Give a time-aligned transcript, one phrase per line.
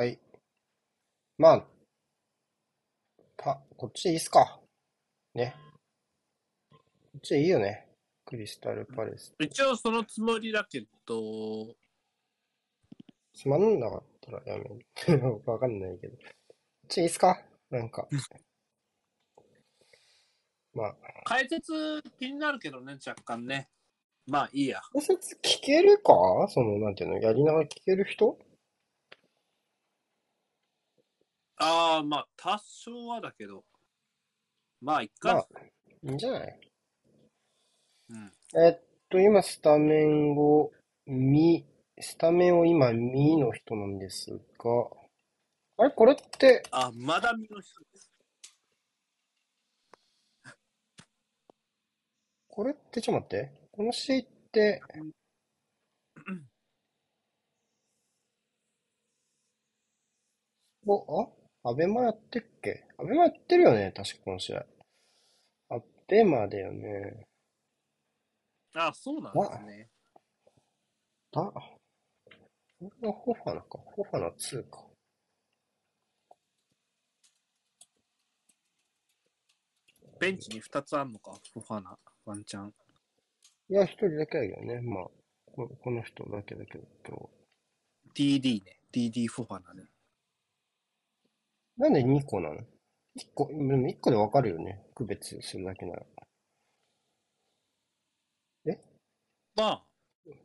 [0.00, 0.18] はい。
[1.36, 1.66] まあ、
[3.36, 4.58] パ、こっちでいいっすか。
[5.34, 5.54] ね。
[6.70, 6.78] こ
[7.18, 7.86] っちでいいよね。
[8.24, 9.34] クリスタルパレス。
[9.38, 11.76] 一応そのつもりだけど、
[13.34, 14.86] つまんなかったらやめる。
[15.44, 16.16] わかんないけど。
[16.16, 16.26] こっ
[16.88, 17.44] ちでいいっすか？
[17.68, 18.08] なんか。
[20.72, 23.68] まあ、解説気になるけどね、若干ね。
[24.26, 24.80] まあいいや。
[24.94, 26.14] 解説聞けるか？
[26.48, 28.38] その、なんていうの、やりながら聞ける人？
[31.62, 33.64] ああ、まあ多少はだけど。
[34.80, 35.48] まあいっまあか。、
[36.02, 36.60] いいんじゃない？
[38.08, 38.32] うん。
[38.64, 40.72] えっと、今、スタメンを、
[41.06, 41.66] み、
[42.00, 44.70] スタメンを今、みの人なんですが、
[45.76, 45.90] あれ？
[45.90, 48.10] これって、あ、まだ見の人です。
[52.48, 53.52] これってちょっと待って。
[53.72, 54.82] この試合って、
[60.86, 61.39] お、あ？
[61.62, 62.84] アベマやってっけ？
[62.98, 64.66] アベマやってるよね確かこの試合。
[65.70, 67.26] アベマだよね。
[68.74, 69.88] あ、そうなんですね。
[71.32, 71.78] だ、こ
[72.80, 73.78] れがホファナか。
[73.78, 74.86] ホファナ2か。
[80.18, 82.74] ベンチに2つあんのか、フォファナ、ワンチャン。
[83.70, 84.80] いや、一人だけだけどね。
[84.80, 85.04] まあ、
[85.46, 87.30] ここの人だけだけど、今
[88.14, 88.40] 日。
[88.40, 88.80] DD ね。
[88.92, 89.84] DD フォファナね。
[91.80, 92.64] なんで2個なの ?1
[93.34, 94.84] 個、でも1個でわかるよね。
[94.94, 96.02] 区別するだけなら。
[99.56, 99.82] まあ、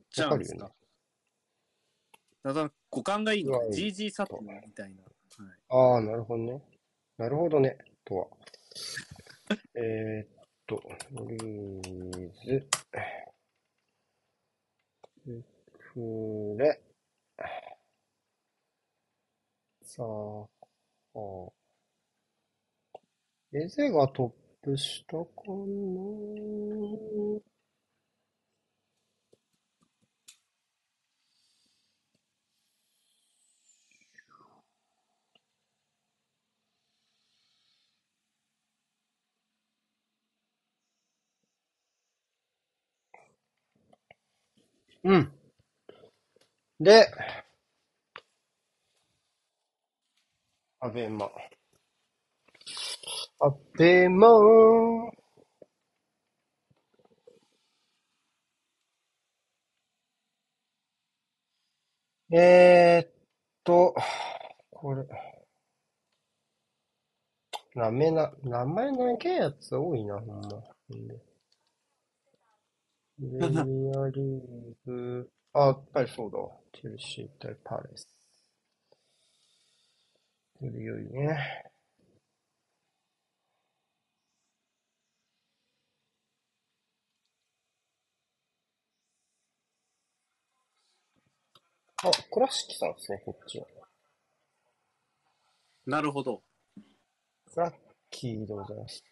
[0.10, 0.74] じゃわかるよねあです
[2.44, 2.54] か。。
[2.54, 5.04] だから、五感がいいのうわいい GG サトみたいな。
[5.04, 6.62] はい、ああ、なるほどね。
[7.18, 7.78] なるほどね。
[8.06, 8.28] とは。
[9.76, 10.28] えーっ
[10.66, 10.82] と、
[11.28, 12.68] リーズ、
[15.94, 16.82] フレ、
[19.84, 20.55] さあ、
[21.16, 21.20] あ
[23.54, 25.56] エゼがトップしたかな
[45.04, 45.32] うん。
[46.80, 47.08] で、
[50.86, 51.32] アベマ。
[53.40, 54.28] アベマ
[62.32, 63.12] えーっ
[63.64, 63.96] と、
[64.70, 65.08] これ、
[67.74, 70.62] なめな、名前長いやつ多いな、ほんま。
[70.88, 70.94] プ
[73.20, 76.52] レミアリーグ、あ、やっぱりそうだわ。
[76.74, 78.15] チェルシー対パレス。
[80.62, 81.66] よりよいね。
[92.04, 93.66] あ、倉敷さんですね、こっちは。
[95.86, 96.42] なるほど。
[97.54, 97.74] クラッ
[98.10, 99.04] キーでございます。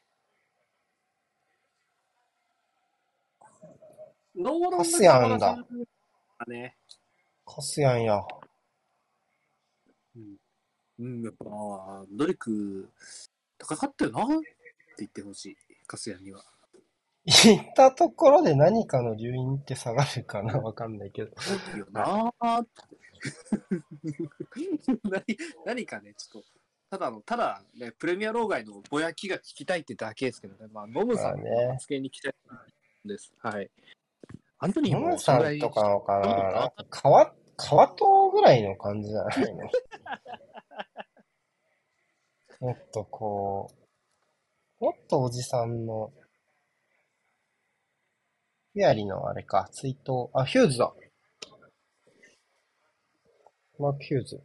[4.35, 5.57] ノーロンカスヤンだ。
[6.47, 6.75] ね。
[7.45, 8.21] カスヤンや。
[10.15, 10.42] うん。
[11.03, 12.89] うん、やっぱ、ドリク、
[13.57, 14.45] 高かったよなって
[14.99, 15.57] 言ってほしい。
[15.85, 16.41] カスヤンには。
[17.25, 21.31] 行ったところで何かの留飲って下がるかなわかんないけど。
[21.73, 22.65] いいよなー
[25.03, 25.23] 何
[25.65, 26.47] 何かね、ちょっと、
[26.89, 32.37] ただの、ただね、プレミア老害のぼやきが聞きたいってだけですけどね、まあ、ノムさんの発言に期待
[33.05, 33.33] です。
[33.39, 33.69] はい。
[34.59, 39.69] アントニーノムもさんとかのかななんか川、川とぐらいの感じじゃないの？
[42.59, 43.71] もっとこ
[44.79, 46.13] う、もっとおじさんの、
[48.73, 50.93] フィアリのあれか、追悼、あ、ヒューズだ。
[53.77, 54.41] マーク・ヒューズ。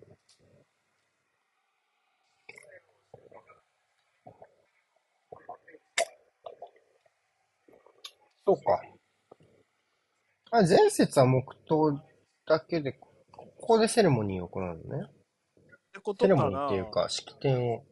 [8.44, 8.82] そうか。
[10.50, 12.00] あ、前節は黙祷
[12.48, 15.04] だけで、ここでセレモニーを行うのね。
[15.04, 15.10] っ
[15.92, 17.84] てことセレモニーっていうか、式典を。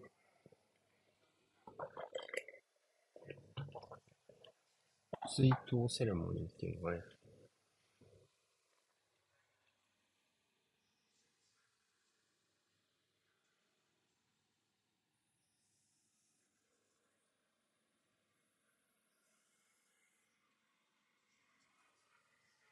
[5.35, 7.01] 追悼セレモニーっていうのがね。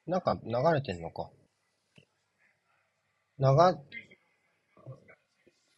[0.07, 1.31] なんか流れてんのか。
[3.39, 3.47] 流、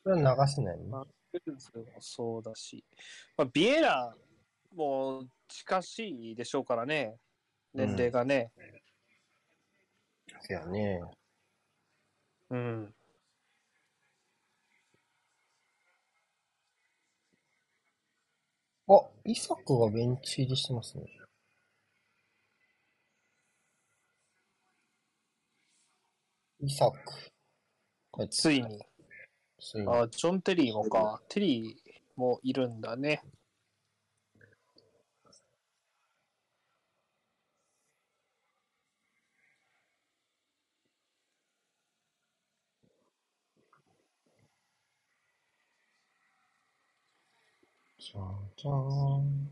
[0.03, 1.07] それは流せないも
[2.01, 2.85] そうだし、
[3.37, 4.15] まあ、ビエラ
[4.75, 7.17] も近しいでしょうからね、
[7.75, 8.53] 年齢がね。
[10.41, 11.01] そやね。
[12.51, 12.95] うん。
[18.89, 21.05] あ、イサクがベンチ入りしてますね。
[26.61, 27.36] イサク。
[28.31, 28.81] ついに。
[29.59, 29.89] ついに。
[29.89, 31.21] あ、ジョン・テリーもか。
[31.29, 33.23] テリーもいるんだね。
[47.99, 49.51] じゃんじゃーん。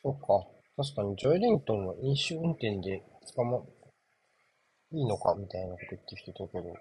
[0.02, 0.46] そうか。
[0.76, 3.02] 確かにジョエリントンは飲酒運転で
[3.34, 3.58] 捕ま、
[4.92, 6.74] いいのかみたいなこと言ってる人いたけど。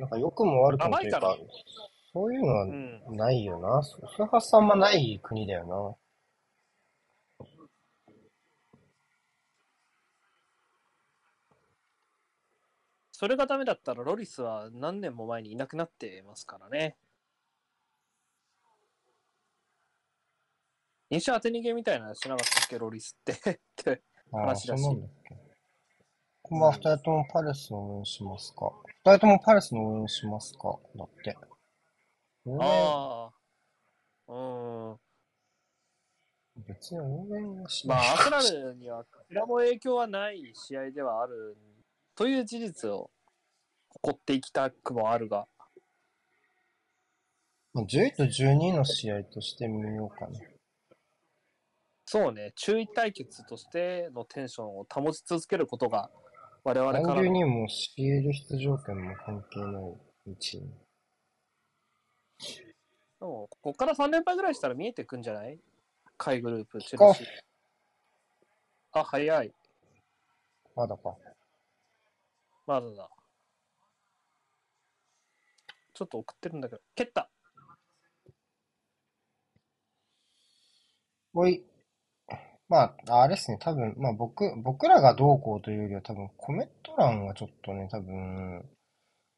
[0.00, 0.08] なん。
[0.08, 1.36] か良くも悪くもというか、
[2.12, 2.66] そういうのは。
[3.10, 3.82] ないよな。
[3.82, 4.68] そそういう発想あん。
[4.68, 6.01] まない国だよな
[13.22, 16.96] それがダメだったらロリスは何年も前にいなくなってますからね。
[21.08, 23.32] 飲酒当て逃げみたいなのしなかったっけ、ロリスって。
[23.52, 24.02] って
[24.32, 24.82] 話だし。
[26.42, 28.72] こんばんは、二人ともパレスの応援しますか？
[29.04, 30.76] 二人ともパレスの応援しますか？
[30.96, 31.36] だって。
[32.58, 33.30] あ
[34.26, 34.32] あ。
[34.32, 34.96] うん。
[36.66, 38.08] 別に応援はしまあ、ない。
[38.08, 41.56] アーセナルには、こちらも影響はない試合ではある
[42.14, 43.10] という事実を
[43.88, 45.46] 誇っていきたくもあるが、
[47.74, 50.40] まあ、10位と12の試合として見ようかな。
[52.04, 56.10] そうね、注意対決としてのテンションを保ち続けることが、
[56.64, 59.94] 我々からのにも CL 出場権も関係ない
[60.26, 60.70] 位置に。
[63.18, 65.58] でもここから3連敗ぐらいしたら見えてくんじゃない？
[66.18, 67.26] 下位グループ、チェかルシー。
[68.92, 69.52] あ、早い。
[70.76, 71.16] まだか。
[72.66, 73.10] まだだ。
[75.94, 77.30] ちょっと送ってるんだけど、蹴った。
[81.34, 81.64] おい。
[82.68, 88.64] まあ、あれですね、多分、まあ僕、僕らがどうこうというよりは多分コメント欄がちょっとね、多分、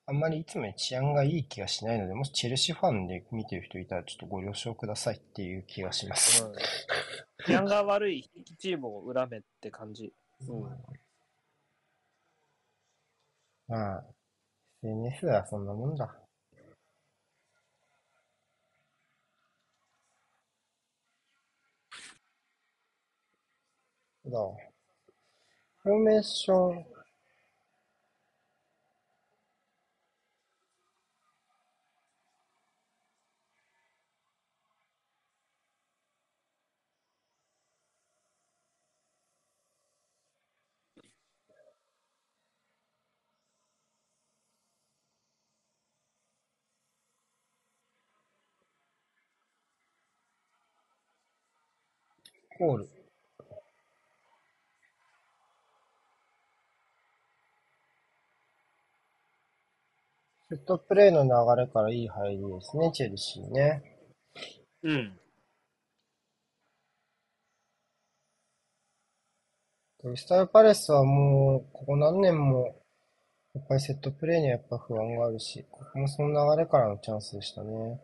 [0.07, 6.45] あんまりいつもより治安がいい気がしないので、もしチェルシーファンで見てる人いたらちょっとご了承くださいっていう気がします。
[6.45, 6.55] うん。
[7.47, 10.13] 治安が悪いチームを恨めって感じ。
[10.49, 10.71] うん。
[13.69, 14.05] まあ、
[14.83, 16.15] SNS はそんなもんだ。
[24.27, 24.75] どう？
[25.83, 26.87] フォーメーション、
[52.65, 52.89] コール。
[60.49, 63.83] セットプレーの流れからいい入りですね、チェルシーね。
[64.83, 65.19] うん。
[70.01, 72.83] クリスタルパレスはもう、ここ何年も、
[73.55, 78.01] やっぱりセットプレーにはやっぱ不安があるし、ここもその流れからのチャンスでしたね。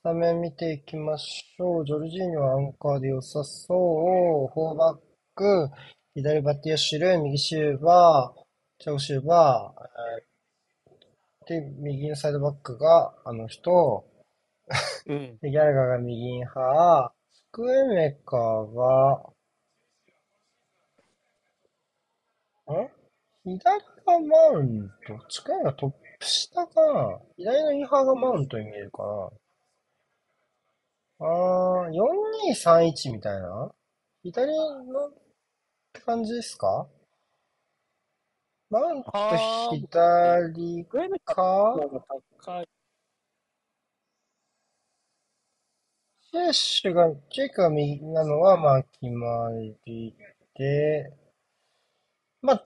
[0.00, 1.84] スタメン見ていきましょう。
[1.84, 4.54] ジョルジーニョはアンカーで良さそう。
[4.54, 4.98] フォーバッ
[5.34, 5.70] ク、
[6.14, 11.60] 左バッティアシュル、右シューバー、チャオシューバー、えー。
[11.60, 14.06] で、右のサイドバックがあの人、
[15.04, 15.36] うん。
[15.42, 19.16] で、ギャラガーが右派、スクエメカが、
[22.72, 22.88] ん
[23.44, 25.26] 左がマウント。
[25.28, 27.20] 近いのはトップ下かな。
[27.36, 29.30] 左のインハーがマウントに見えるかな
[31.20, 31.90] あー、
[32.54, 33.70] 4231みたいな？
[34.22, 35.12] 左のっ
[35.92, 36.86] て感じですか？
[38.70, 41.42] マウントあー左グエメカか？
[41.42, 42.04] の方が
[42.38, 42.68] 高い。
[46.32, 49.50] シェッシュが、チェイクが右なのは、まあ、決ま
[49.84, 50.14] り
[50.54, 51.12] で、
[52.40, 52.64] まあ、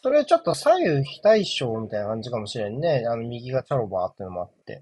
[0.00, 3.04] それちょっと左右非対称みたいな感じかもしれんね。
[3.06, 4.80] あの、右がチャロバーってのもあって。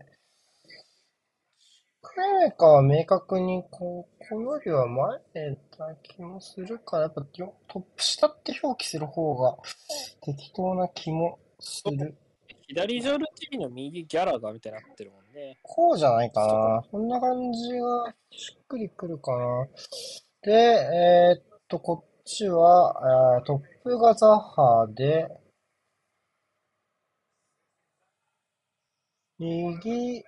[2.14, 9.56] クレメカは明確に、こう、このよりは前な気もするから、やっぱよトップ下って表記する方が
[10.20, 12.14] 適当な気もする。
[12.68, 15.58] 左ジョルティーの右ギャラガーみたいになってるもんね。
[15.62, 16.82] こうじゃないかな。
[16.90, 19.68] こんな感じがしっくりくるかな。
[20.42, 25.28] で、えーっと、こっちは、えートップがザッハーで、
[29.38, 30.24] 右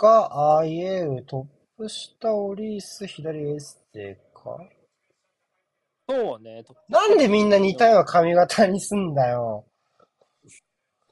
[0.00, 4.58] がアイエウ、トップ下オリース、左エステか？
[6.08, 6.64] そうね。
[6.88, 9.66] なんでみんな似たような髪型にすんだよ。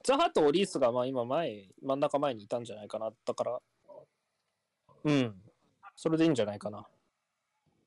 [0.03, 3.11] ザハとオリースがまあ今前、真ん中前にいたんじゃないかな。
[3.25, 3.59] だから、
[5.03, 5.35] うん。
[5.95, 6.87] それでいいんじゃないかな。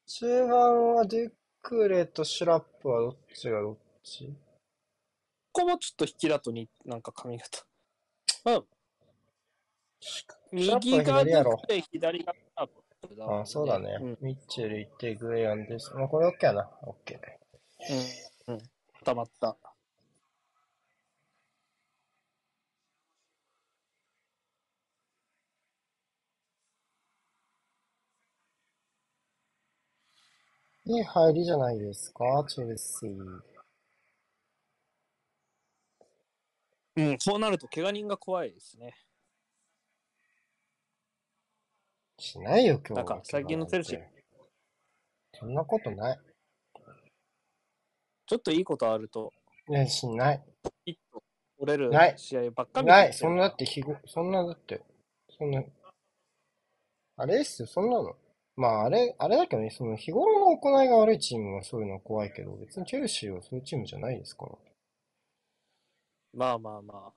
[0.07, 1.31] 中盤はデュ
[1.63, 4.33] クレとシュラップはどっちがどっち？
[5.51, 7.65] ここもちょっと引きだとに、なんか髪型。
[8.45, 8.63] まあ、
[10.53, 12.67] 右がシャープは左やろで左がアッ
[13.09, 13.97] プだもんあ、そうだね。
[14.01, 14.19] うん。
[14.21, 15.93] ミッチェル行って、グエアンです。
[15.95, 16.71] まあ、これ OK やな。
[16.83, 17.19] OK。
[18.49, 18.55] うん。
[18.55, 18.63] うん。
[19.05, 19.57] たまった。
[30.85, 33.41] いい入りじゃないですか、チェルシー。
[36.97, 38.95] うん、こうなると怪我人が怖いですね。
[42.23, 42.97] しないよ、今日は。
[42.99, 44.01] なんか最近のチェルシー
[45.35, 46.21] そんなことない。
[48.27, 49.33] ちょっといいことあると、
[49.69, 50.43] いや、しない。
[50.87, 51.23] 一と
[51.59, 53.09] 折れるない試合ばっか見てない。
[53.09, 54.81] るそんなだって、日ご、そんなだって、
[55.37, 55.65] そんな、
[57.17, 58.17] あれっすよ、そんなの。
[58.55, 64.53] まあ、あれ、あれだけどね、その日頃の行いが悪いチームはそういうのは怖いけど、別にチェルシーはそういうチームじゃないですから。
[66.35, 67.13] まあまあま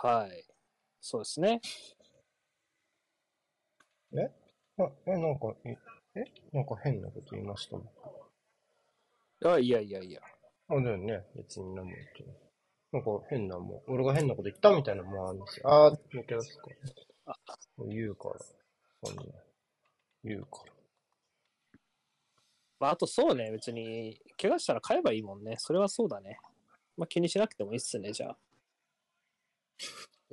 [0.00, 0.06] あ。
[0.06, 0.44] はい。
[1.00, 1.60] そうですね。
[4.22, 5.76] あ、え、なんか、え、
[6.16, 6.24] え？
[6.52, 7.76] なんか変なこと言いました
[9.50, 10.20] あいやいやいや。
[10.68, 11.24] あ、だよね。
[11.36, 12.36] 別に何も言ってない。
[12.92, 15.68] なんか変なもん、俺が変なこと言ったみたいなもんあるんですよ。
[15.68, 16.68] あー、抜け出すか。
[17.88, 18.38] 言うから。
[19.02, 19.22] そんな。
[20.22, 20.72] 言うから。
[22.78, 25.56] まああとそうね、別に、怪我したら買えばいいもんね。
[25.58, 26.38] それはそうだね。
[26.96, 28.36] まあ気にしなくてもいいっすね、じゃあ。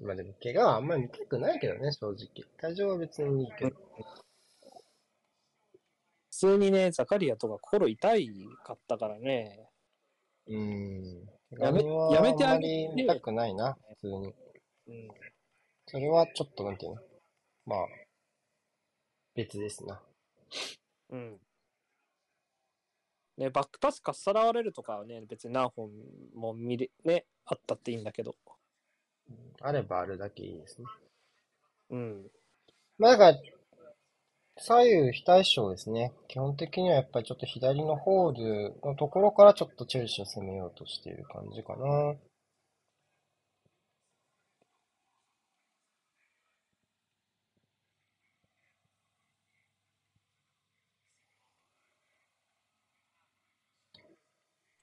[0.04, 2.28] まあでも、怪我はあんまり見たくないけどね、正直。
[2.58, 3.76] 体調は別にいいけど。
[6.32, 8.30] 普通にね、ザカリアとか心痛い
[8.64, 9.70] かったからね。
[10.48, 11.30] うーん。
[11.60, 14.34] やめやめてあげ見たくないな、普通に。
[14.88, 15.08] うん。
[15.86, 17.02] それはちょっと、なんていうの？
[17.68, 17.80] まあ、
[19.36, 20.02] 別ですな。
[21.12, 21.38] うん。
[23.38, 25.92] ね、バックパスかっさらわれるとかはね、別に何本
[26.34, 28.36] も見れ、ね、あったっていいんだけど。
[29.62, 30.88] あればあるだけいいですね。
[31.92, 32.32] うん。
[32.98, 33.38] まあだから、
[34.58, 36.14] 左右非対称ですね。
[36.28, 42.16] 基本的にはやっぱりちょっと左のホールのところからちょっとチェルシーを攻めようとしている感じかな。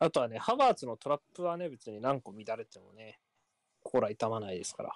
[0.01, 3.19] あとはね、ハバーツのトラップはね、別に何個乱れてもね、
[3.89, 4.93] 心は痛まないですから。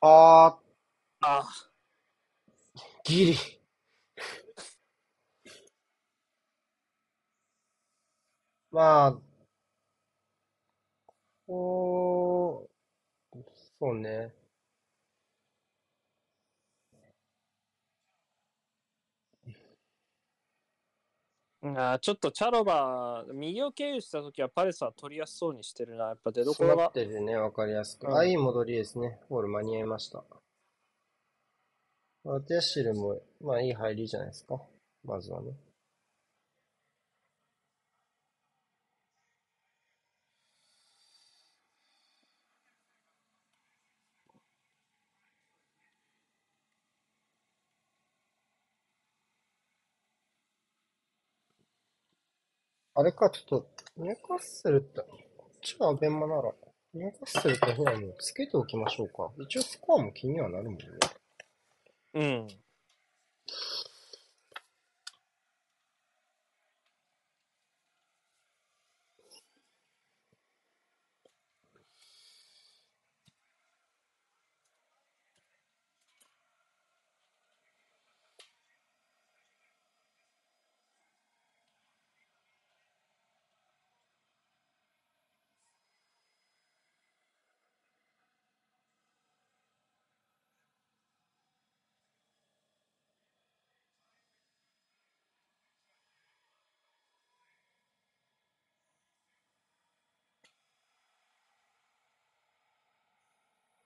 [0.00, 0.58] ああ
[1.22, 1.70] あ、ー、
[3.04, 3.38] ギリ。
[8.70, 9.18] まあ、
[11.46, 12.68] こ
[13.34, 13.38] う、
[13.78, 14.32] そうね。
[21.66, 26.08] あーちょっとチャロバー、右を経由したときはパレスは取りやすそうにしてるな。
[26.08, 26.92] やっぱ出どころがっ。
[26.92, 28.06] ててね、わかりやすく。
[28.06, 29.18] うんあ、いい戻りですね。
[29.30, 30.22] ゴール間に合いました。
[32.26, 34.60] アテアシルも、まあいい入りじゃないですか。
[35.04, 35.52] まずはね。
[52.96, 55.00] あれか、ちょっと、ニューカッスルって、
[55.36, 56.52] こっちがアベンマなら、
[56.94, 59.32] ニューカッスルとフォアもつけておきましょうか。
[59.42, 60.84] 一応スコアも気にはなるもんね。
[62.14, 62.48] うん。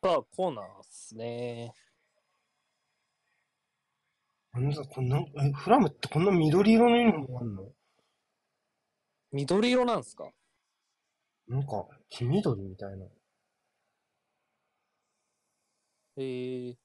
[0.01, 1.73] さあ、コーナーっすね。
[4.53, 7.73] なんだ、こんな、え、フラムってこんな緑色のユニフォームあんの？
[9.33, 10.31] 緑色なんすか？
[11.49, 13.07] なんか、黄緑みたいな。
[16.19, 16.77] えー、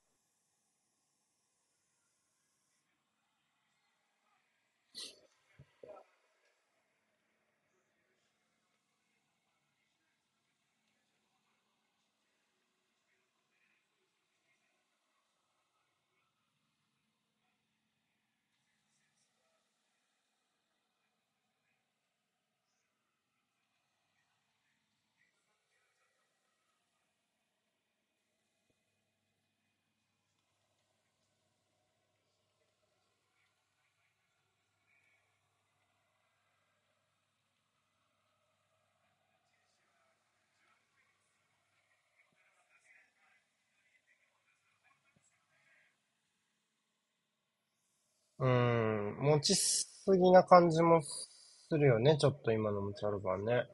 [48.44, 51.30] うーん、持ちすぎな感じもす
[51.72, 53.66] るよね、ちょっと今のムチャルバンね。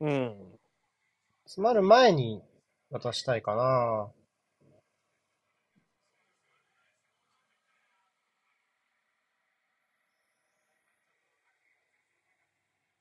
[0.00, 0.58] うん。
[1.44, 2.42] 詰まる前に
[2.90, 4.10] 渡したいかな。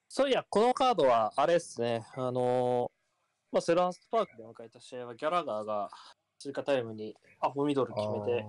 [0.09, 2.05] そういや、このカードは、あれっすね。
[2.15, 5.89] あのーまあ、セルハンスパークで迎えた試合は、ギャラガーが
[6.37, 8.45] 追加タイムにアホミドル決めて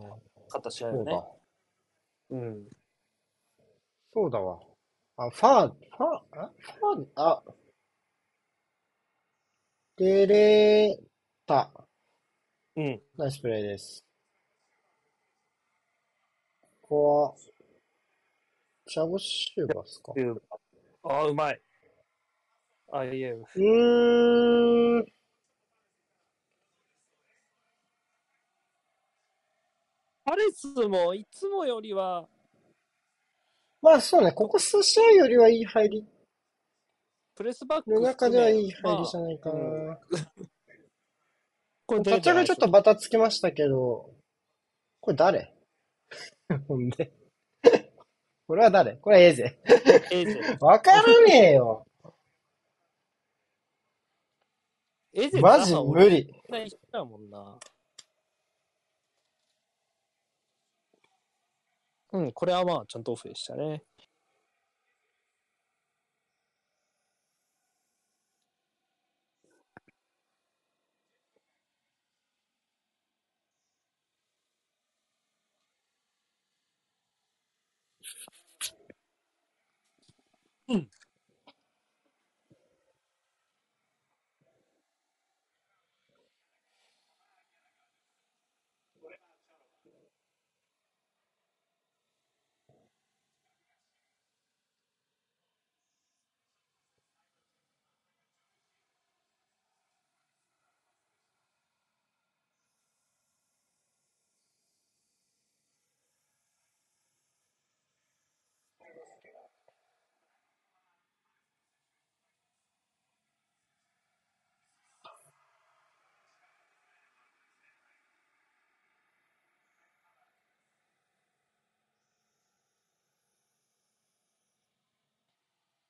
[0.48, 1.45] 勝った試合よねそ
[2.30, 2.68] うん。
[4.12, 4.58] そうだわ。
[5.18, 7.42] あ、ファー、ファー、あファー、あ、
[9.96, 10.98] 出れ
[11.46, 11.70] た。
[12.76, 13.02] うん。
[13.16, 14.04] ナイスプレーです。
[16.82, 17.34] ここは、
[18.86, 20.12] チャボシューバーですか
[21.04, 21.60] ああ、うまい。
[22.92, 25.06] あいえ、うーん、
[30.26, 32.26] パレスもいつもよりは、
[33.80, 36.04] まあそうね、ここ数試合よりはいい入り
[37.36, 39.54] プレスバックの中ではいい入りまあじゃないかな。
[39.54, 39.96] うん
[41.88, 44.10] これ立ち上がりちょっとバタつきましたけど、
[45.00, 45.54] これ誰？
[46.66, 47.12] ほんで？
[48.48, 48.96] これは誰？
[48.96, 49.56] これはエーゼ。
[50.10, 50.58] エーゼ。
[50.58, 51.86] わからねえよ。
[55.14, 56.34] エーゼマジ無理。
[56.92, 57.56] もんな。
[62.16, 63.82] うん、これはまあ、ちゃんとオフでしたね。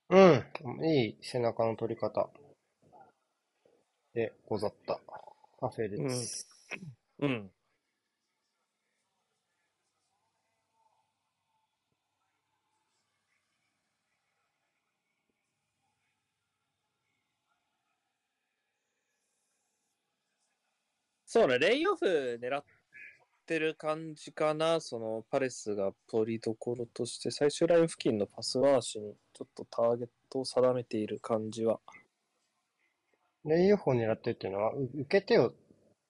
[0.09, 0.85] うん。
[0.85, 2.31] いい背中の取り方。
[4.15, 5.01] で、ござった。
[5.61, 6.49] カフェです。
[7.21, 7.51] うん。
[21.27, 22.65] そうね、レイオフ狙っ
[23.47, 31.81] てる感じかな、そのパレスがポリどころとして、最終ライン付近のパス回しにちょっとターゲットを定めている感じは。
[33.45, 35.53] レイオフを狙ってるっていうのは、う受け手を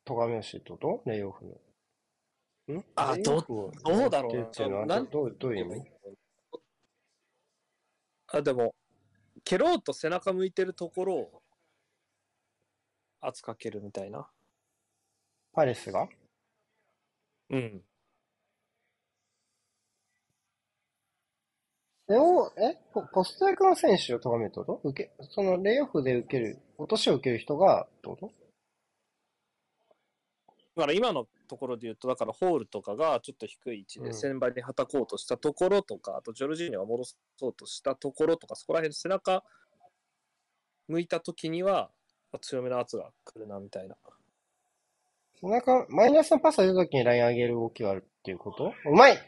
[0.05, 1.03] 咎めをしってこと？
[1.05, 2.79] レイオフの。
[2.79, 2.85] ん？
[2.94, 5.90] あレイオフをどうだろうっていうのはどう、どういう意味？
[8.29, 8.75] あ、でも、
[9.44, 11.42] 蹴ろうと背中向いてるところを
[13.20, 14.27] 圧かけるみたいな。
[15.53, 16.09] パレスが？
[17.50, 17.82] うん。
[22.09, 24.80] レオ、えポポスト役の選手を咎めるってこと？
[24.85, 28.32] 受け、そのレイオフで受ける、落としを受ける人がってこと？
[30.76, 37.04] だから今のところで言うと、だからホールとかがちょっと低い位置うんで先場にはたこうとしたところとか、あとジョルジーニョが戻
[37.38, 39.42] そうとしたところとか、そこら辺背中
[40.87, 41.90] 向いた時には、
[42.30, 43.96] まあ強めの圧が来るなみたいな。
[45.40, 48.72] 背中、マイナスのパスが出た時にライン上げる動きがあるっていうこと？
[48.85, 49.18] うまい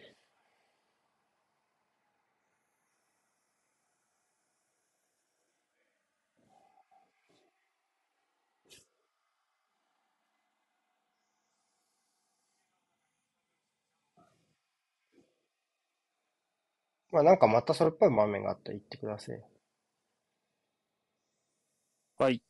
[17.12, 19.42] まあなんかまたそれっぽい場面があったら言ってください。
[22.18, 22.42] はい。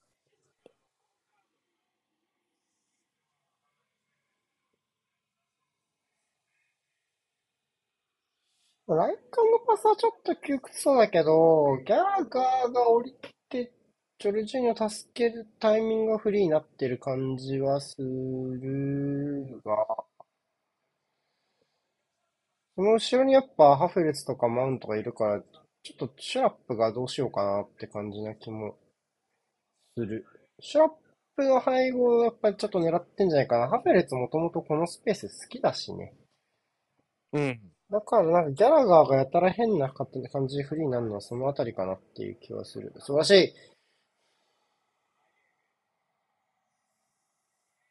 [8.94, 13.14] ライカンのパスはちょっと窮屈そうだけど、ギャラガーが降り
[13.48, 13.72] て、
[14.18, 20.04] ジョルジーニョを助けるタイミングがフリーになってる感じはするが、
[22.76, 25.42] その後ろにやっぱハフレツとかマウントがいるから、
[25.82, 28.76] ちょっとシュラップがどうしようかなって感じな気も
[29.96, 30.24] する。
[30.60, 30.90] シュラッ
[31.36, 33.68] プの背後をやっぱりちょっと狙ってんじゃないかな。
[33.68, 36.14] ハフレツもともとこのスペース好きだしね。
[37.32, 37.60] うん。
[37.90, 40.08] だからなんかギャラガーがやたら変な感
[40.46, 42.92] じでフリーになるのはそのあたりかなっていう気はする。
[42.98, 43.54] 素晴らしい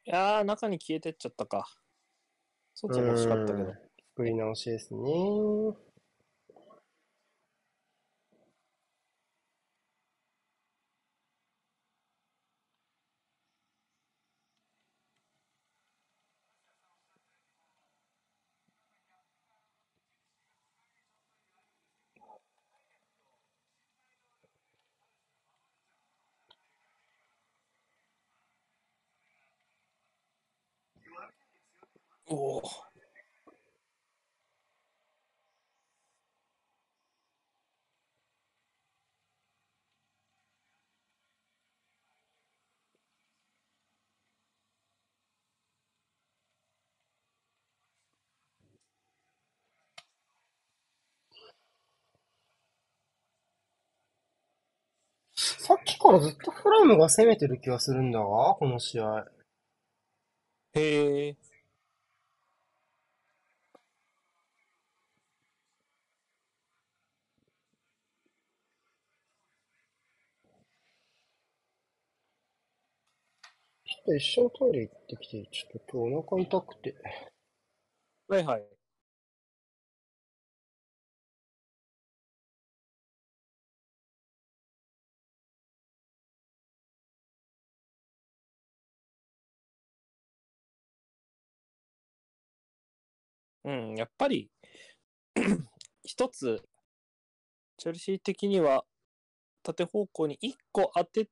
[0.05, 1.67] いやー、中に消えてっちゃったか。
[2.75, 3.77] 外も欲しかったけどうん。
[4.15, 5.09] 作り直しですね。
[32.29, 32.63] おお。
[55.35, 59.25] さっきからずっとフラムが攻めてる気がするんだが、この試合。
[60.73, 61.37] へえ。
[74.07, 76.95] と一緒にトイレ行ってきて、ちょっと今日お腹痛くて。
[78.29, 78.67] はいはい。
[93.65, 94.49] うん、やっぱり、
[96.03, 96.63] 一つ、
[97.77, 98.85] チェルシー的には、
[99.63, 101.29] 縦方向に1個当て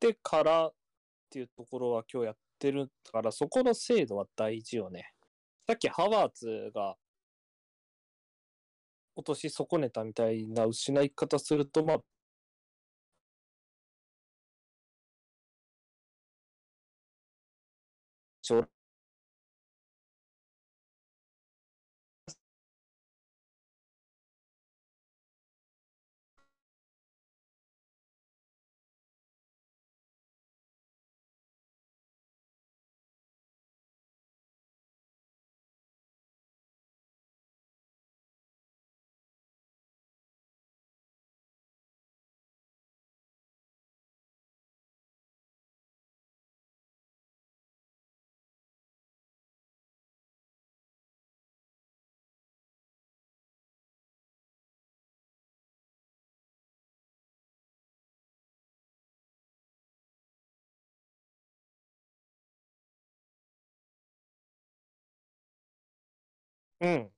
[0.00, 0.72] てから
[1.36, 5.12] っていうところは今日やってるから、そこの精度は大事よね。
[5.66, 6.96] さっきハワーツが
[9.16, 11.98] 落とし損ねたみたいな失い方すると、まあ、
[18.40, 18.66] 将
[66.80, 67.12] うん。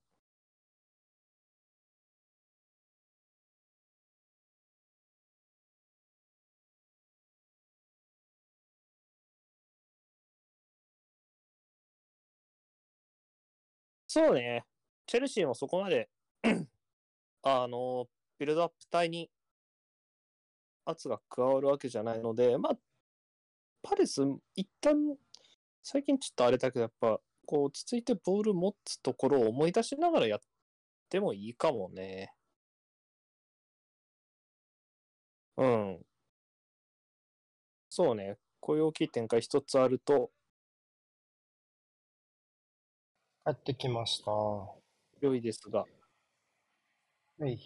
[14.07, 14.65] そうね。
[15.07, 16.09] チェルシーもそこまで
[17.43, 19.31] あの、ビルドアップ隊に
[20.87, 22.79] 圧が加わるわけじゃないので、まあ、
[23.83, 24.23] パレス、
[24.55, 25.17] 一旦、
[25.83, 30.41] 最近ちょっとあれだけど、やっぱ、こう、落ち着いてボール持つところを思い出しながらやっ
[31.09, 32.35] てもいいかもね。
[35.57, 36.05] うん。
[37.91, 38.37] そうね。
[38.61, 40.31] こういう大きい展開一つあると
[43.47, 44.31] 帰ってきました。
[44.31, 44.75] は
[45.23, 45.87] 良いですが。
[47.47, 47.57] い。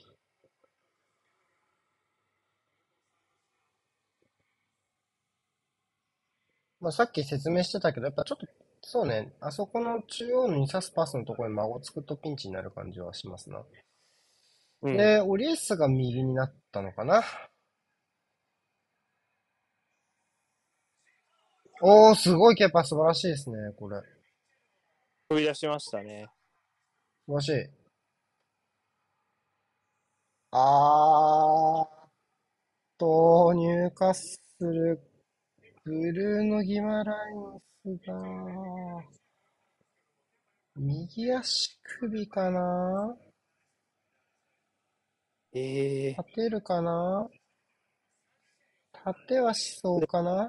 [6.81, 13.63] まあ、さっき説明してたけど、やっぱちょっと、そうね、あそこの中央に刺すパスのところに孫つくとピンチになる感じはしますな。
[14.83, 14.97] うん。
[14.97, 17.23] で、オリエッサが右になったのかな？
[21.81, 24.01] おー、すごいケパ素晴らしいですね、これ。
[25.31, 26.27] 飛び出しましたね。
[27.27, 27.71] 素晴らしい。
[30.51, 32.11] あーっ
[32.99, 35.01] と、入荷する、
[35.85, 38.15] ブルーのギマラインスが、
[40.77, 43.17] 右足首かな？
[45.55, 47.29] ええ立てるかな？
[49.07, 50.49] 立てはしそうかな？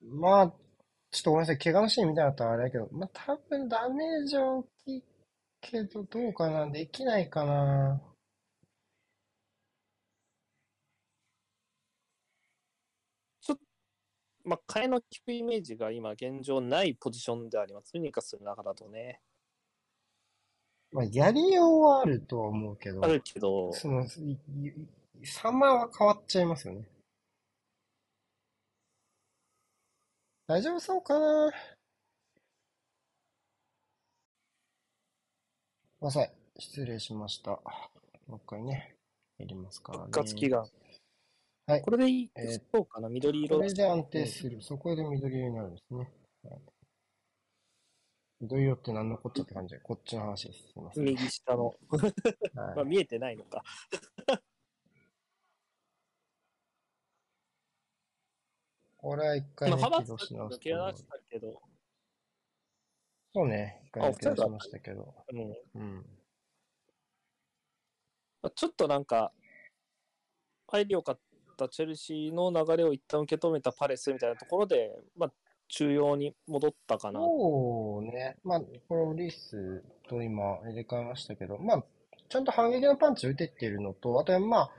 [0.00, 0.46] まあ、
[1.10, 1.58] ちょっとごめんなさい。
[1.58, 5.02] 怪我のシーンみたいだったらあれだけど、まあ多分ダメージは大きい
[5.60, 6.70] けど、どうかな？
[6.70, 8.00] できないかな
[13.40, 13.62] ちょっと、
[14.46, 17.90] まあ、替えの効くイメージが今現状ないポジションであります。
[17.94, 19.20] ユニカする中だとね。
[20.92, 24.08] まあ、やりようはあるとは思うけどあ、るけど、その、いい
[25.24, 26.84] 3万は変わっちゃいますよね。
[30.46, 31.52] 大丈夫そうかな？
[35.98, 36.32] ごめんなさい。
[36.58, 37.50] 失礼しました。
[37.50, 37.60] も
[38.28, 38.94] う一回ね、
[39.38, 40.04] やりますからね。
[40.04, 40.70] 復活祈願。
[41.66, 44.62] はいこれでいい、えーそうかな、緑色これで安定する。
[44.62, 45.98] そこで緑色になるんですね。
[46.44, 46.60] はい
[48.38, 49.74] 緑色って何のこっちゃって感じ？
[49.74, 50.58] で、こっちの話です。
[50.72, 51.04] すいません。
[51.04, 51.74] 右下の。
[52.52, 53.64] まあ、はい、 見えてないのか。
[58.98, 61.62] これは一回まあ、起動し直抜け出したけど、
[63.34, 65.14] そうね、一回あ抜け出しましたけど。
[65.32, 65.56] うん。
[65.74, 65.96] うん。
[68.42, 69.32] まあちょっとなんか、
[70.68, 71.18] 入りよか
[71.64, 75.32] ったチェルシーの流れを一旦受け止めたパレスみたいなところで、まあ、
[75.68, 77.20] 中央に戻ったかな。
[77.20, 78.36] そうね。
[78.44, 81.84] まあ、これオリスと今入れ替えましたけど、まあ、
[82.28, 84.70] ちゃんと反撃のパンチ打ててるのと、あとはまあ、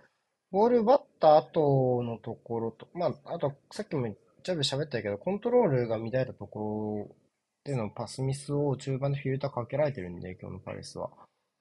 [0.51, 7.15] ボール奪った後のところと、まあ、あとさっきもジャブ喋ったけど、コントロールが乱れたところ
[7.65, 11.09] でのパスミスを中盤でフィルターかけられてるんで、今日のパレスは。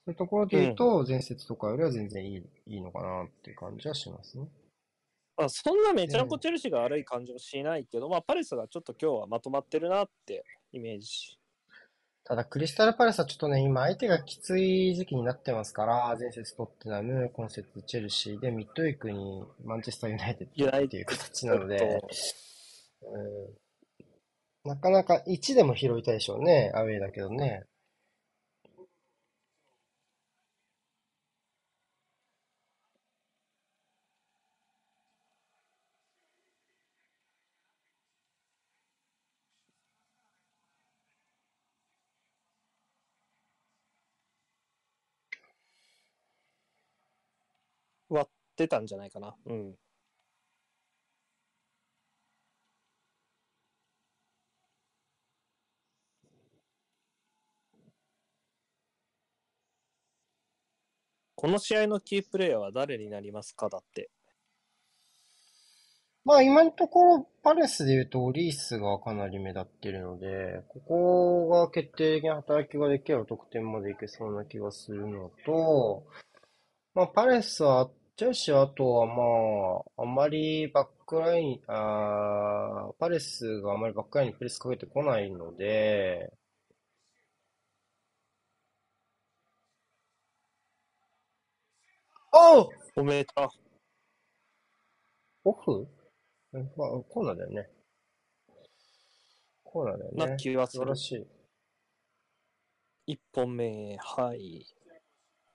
[0.07, 4.47] そういうところで言うと、前節とかよりは全然いい、いいのかなっていう感じはしますね。
[5.37, 11.39] まあ、そんなめちゃくちゃチェルシーが悪い感じもしないけど、まあ、パレスがちょっと今日はまとまってるなってイメージ。
[12.25, 22.01] ただ、クリスタルパレスはちょっとね、今相手がきつい時期になってますから、前節トッテナム、今節チェルシーで、ミッドウィークにマンチェスターユナイテッドっていう形なので、
[24.65, 27.67] うん、なかなか1でも拾いたいでしょうね、アウェイだけどね。
[48.09, 49.35] 割ってたんじゃないかな。
[49.47, 49.75] うん。
[61.35, 64.11] この試合のキープレイヤーは誰になりますかだって。
[66.25, 76.05] まあ今のところパレスで言うとオリースがかなり目立ってるので、ここが決定的な働きができれば得点までいけそうな気がするのと、
[76.95, 86.33] まあパレスは、チェルシーはあとはまあ、あまりバックライン、あーパレスがあまりバックラインにプレスかけてこないので、
[92.33, 93.49] おうおめでとう。
[95.45, 95.89] オフ？
[96.55, 97.69] えまあ、コーナーだよね。
[99.65, 100.37] コーナーだよなね。
[100.37, 100.97] 気はする素晴ら。
[100.97, 101.13] し
[103.07, 103.15] い。
[103.15, 104.67] 1本目、はい。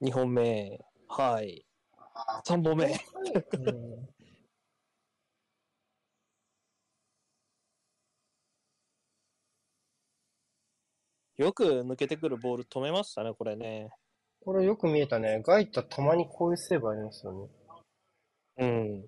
[0.02, 1.65] 2本目、はい。
[2.45, 2.86] 3本目。
[2.86, 4.10] うん
[11.38, 13.89] よく抜けてくるボール止めましたね、これね。
[14.43, 15.41] これよく見えたね。
[15.45, 17.47] ガイタたまにこういうセーブありますよね。
[18.57, 19.05] うん。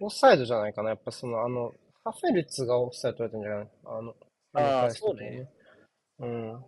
[0.00, 0.90] オフサイドじゃないかな。
[0.90, 1.72] やっぱその、あの、
[2.04, 3.68] ハフェルツがオフサイド取れたんじゃない？
[3.84, 4.14] あの、
[4.52, 5.50] あー返す時にそうね。
[6.18, 6.64] うん。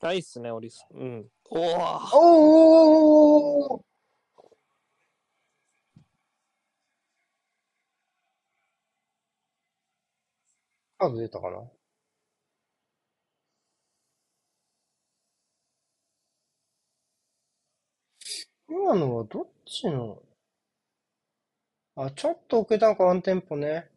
[0.00, 0.86] ないっすね、オリス。
[0.92, 1.26] うん。
[1.50, 1.58] お
[2.12, 3.82] おおー
[10.98, 11.58] カード出たかな？
[18.68, 20.22] 今のはどっちの？
[21.96, 23.90] あ、ちょっと遅れたのか、ワンテンポね。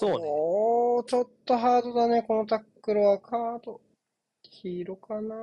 [0.00, 0.16] そうね。
[0.20, 3.80] おー、ちょっとハードだね、このタックルはカード。
[4.42, 5.34] 黄色かな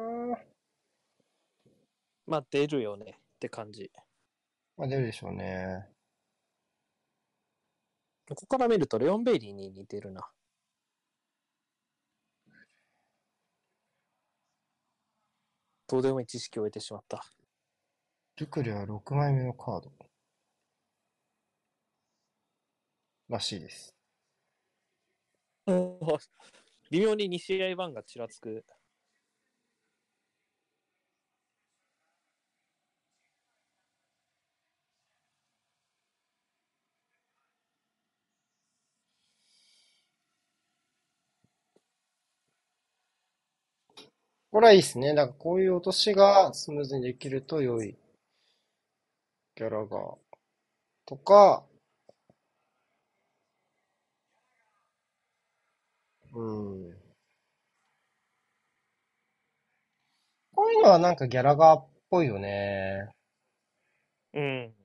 [2.25, 3.91] まあ出るよねって感じ。
[4.77, 5.89] まあ出るでしょうね。
[8.29, 10.25] ここから見るとレオン・ベイリーに似てるな。
[15.89, 17.25] どうでもいい知識を得てしまった。
[18.37, 19.91] ルクレは6枚目のカード。
[23.27, 23.94] らしいです。
[26.91, 28.65] 微妙に2試合版がちらつく。
[44.49, 45.13] これはいいですね。
[45.13, 47.95] だかこういう落としがスムーズにできると良い。
[49.57, 50.15] ギャラガー
[51.05, 51.65] とか、
[56.35, 56.41] う
[56.91, 56.95] ん。
[60.53, 63.09] こういうのはなんかギャラガーっぽいよね。
[64.33, 64.75] うん。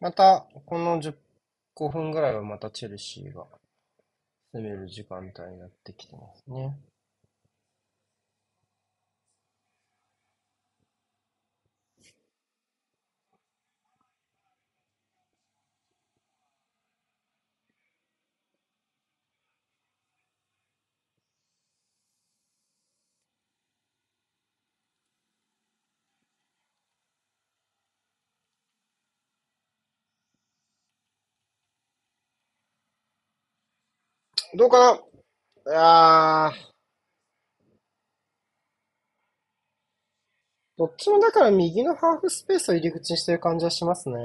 [0.00, 1.16] また、この10、
[1.76, 3.46] 5分ぐらいはまたチェルシーが
[4.52, 6.76] 攻める時間帯になってきてますね。
[34.56, 34.78] どうか
[35.66, 35.72] な？
[35.72, 36.52] いやー。
[40.76, 44.16] どっちもだから右のハーフスペースを入り口にしてる感じはしますね。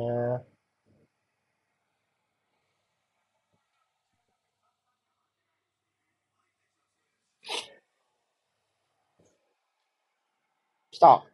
[10.92, 11.26] 来た。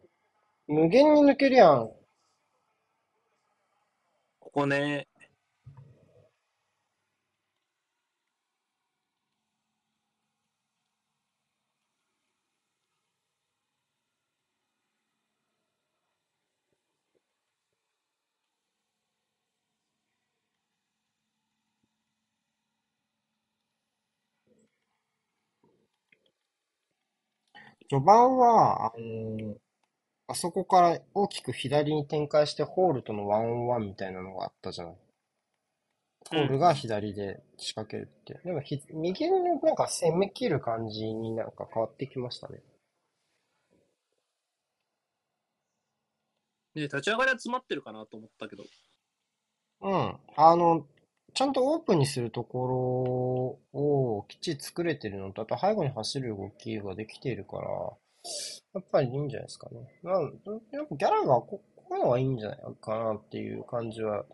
[0.68, 1.90] 無限に抜けるやん。
[4.40, 5.06] ここね。
[27.88, 29.56] 序盤は、あのー
[30.28, 34.96] あそこから大きく左に展開してホールとのワンオンワンみたいなのがあったじゃない。
[36.30, 38.40] ホールが左で仕掛けるって。
[38.44, 42.60] でもひ、右のなんか攻め切る感じになんか変わってきましたね。
[46.74, 48.64] ね立ち上がりは詰まってるかなと思ったけど。
[49.82, 50.16] うん。
[50.36, 50.84] あの、
[51.36, 57.68] ちゃんとオープンにするところをきっちり作れてるのと、あと背後に走る動きができているから、
[58.72, 60.00] やっぱりいいんじゃないですかね。
[60.02, 60.22] なん
[60.72, 64.24] やっぱギャラがここういうのがいいんじゃないかなっていう感じは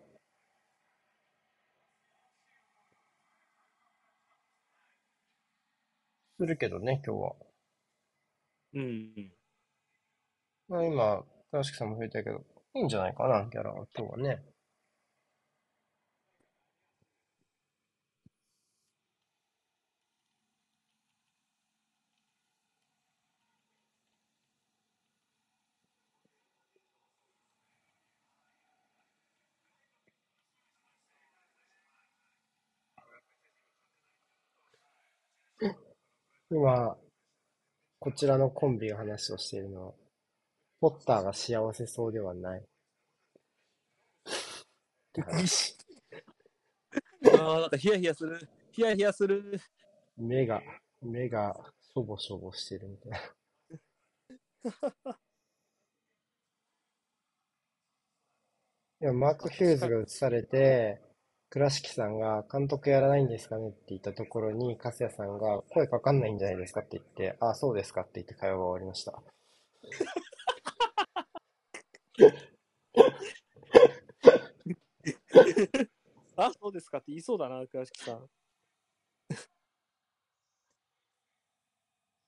[6.39, 7.35] するけどね、今日は。
[8.75, 9.33] うん。
[10.69, 12.45] まあ今、倉敷さんも増えたけど、
[12.75, 14.52] いいんじゃないかな、ギャラは今日はね。
[36.55, 36.99] 今、
[37.99, 39.95] こちらのコンビが話をしているのは、
[40.83, 42.63] ポッターが幸せそうではない。
[47.41, 48.47] ああ、なんかヒヤヒヤする。
[48.71, 49.59] ヒヤヒヤする。
[50.19, 50.63] 目が、
[51.01, 53.19] 目がしょぼしょぼしてるみたいな。
[59.01, 61.01] いや、マーク・ヒューズが映されて、
[61.53, 69.23] 倉敷さんが監督やらないんですかねって言ったところに、粕谷さんが声かかんないんじゃないですかって言って、ああ、そうですかって言って会話が終わりました。
[76.37, 78.31] あ、そうですかって言いそうだな、倉敷さん。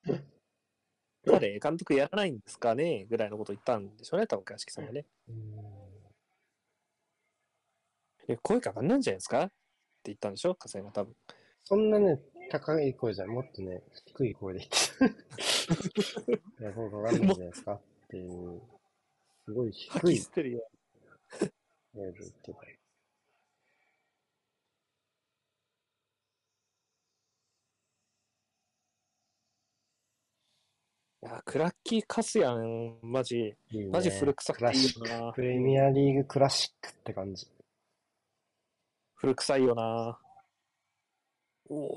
[1.24, 3.06] 誰、監督やらないんですかね？
[3.06, 5.06] ぐらいのこと言ったんでしょうね、多分倉敷さんがね。
[5.28, 5.83] うん
[8.28, 9.42] え、声かかんないんじゃないですか？
[9.44, 9.52] って
[10.06, 10.54] 言ったんでしょ？
[10.54, 11.14] 笠井が多分。
[11.64, 12.20] そんなね、
[12.50, 15.14] 高い声じゃもっとね、低い声で言って
[16.56, 16.62] た。
[16.62, 17.74] いや、これかかんないんじゃないですか？
[17.74, 18.60] っていう、
[19.44, 20.68] すごい低吐いてるよ。
[21.94, 22.62] 言ってた。
[31.26, 35.32] いや、クラッキーカスヤン、マジ、いいねマジ古臭くていいよな。
[35.32, 37.46] プレミアリーグクラシックって感じ。
[39.24, 40.18] 古臭いよな。
[41.70, 41.96] おお。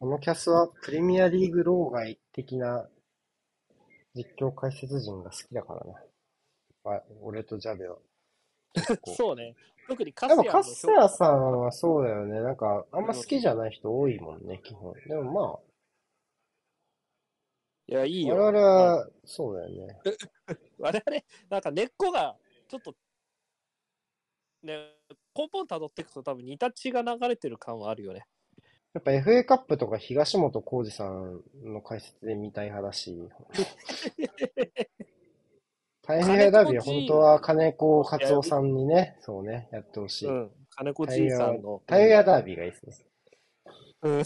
[0.00, 2.88] このキャスはプレミアリーグ老害的な
[4.16, 6.96] 実況解説陣が好きだからな。
[6.96, 7.98] あ俺とジャベは。
[9.16, 9.54] そうね。
[9.86, 12.40] 特にカスでも、ヤンのカッセラさんはそうだよね。
[12.40, 14.92] なんか、あんま好きじゃない人多いもんね、基本。
[15.06, 15.62] でも
[17.90, 18.42] いや、いいまあ、よ。
[18.44, 19.98] 我々は、そうだよね。
[20.78, 22.36] 我々、なんか根っこが、
[22.68, 22.94] ちょっと、
[24.62, 24.94] ね、
[25.36, 28.28] 根本辿っていくと多分似た血が流れてる感はあるよね。
[28.94, 33.28] やっぱ FA カップとか東本浩二さんの解説で見たい派だし、
[36.02, 40.28] 太平洋ダービーは本当は金子勝夫さんにね、そうね、やってほしい。
[40.28, 40.50] うん。
[40.70, 41.78] 金子じいさんの。
[41.86, 42.96] 太平洋ダービーがいいですね。
[44.02, 44.22] うん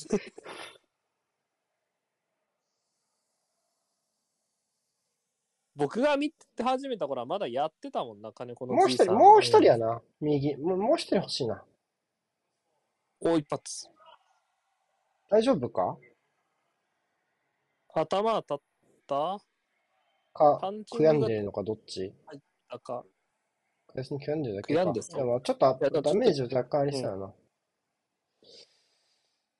[5.77, 9.17] 僕が見て始めた頃はまだやってたもんな、金子のもう一人、じいさん。
[9.17, 10.01] もう一人やな。
[10.21, 10.57] 右。
[10.57, 11.65] もうもう一人欲しいな。
[13.21, 13.89] 大一発。
[15.31, 15.97] 大丈夫か？
[17.93, 18.61] 頭当たっ
[19.07, 19.39] た？
[20.33, 22.13] かパン、チングが悔やんでるのかどっち？
[22.69, 23.05] あか。
[23.97, 24.81] 悔やんでるだけか。
[24.81, 27.35] 悔やんでそうでもちょっとあいやだからダメージ若干ありそうやな。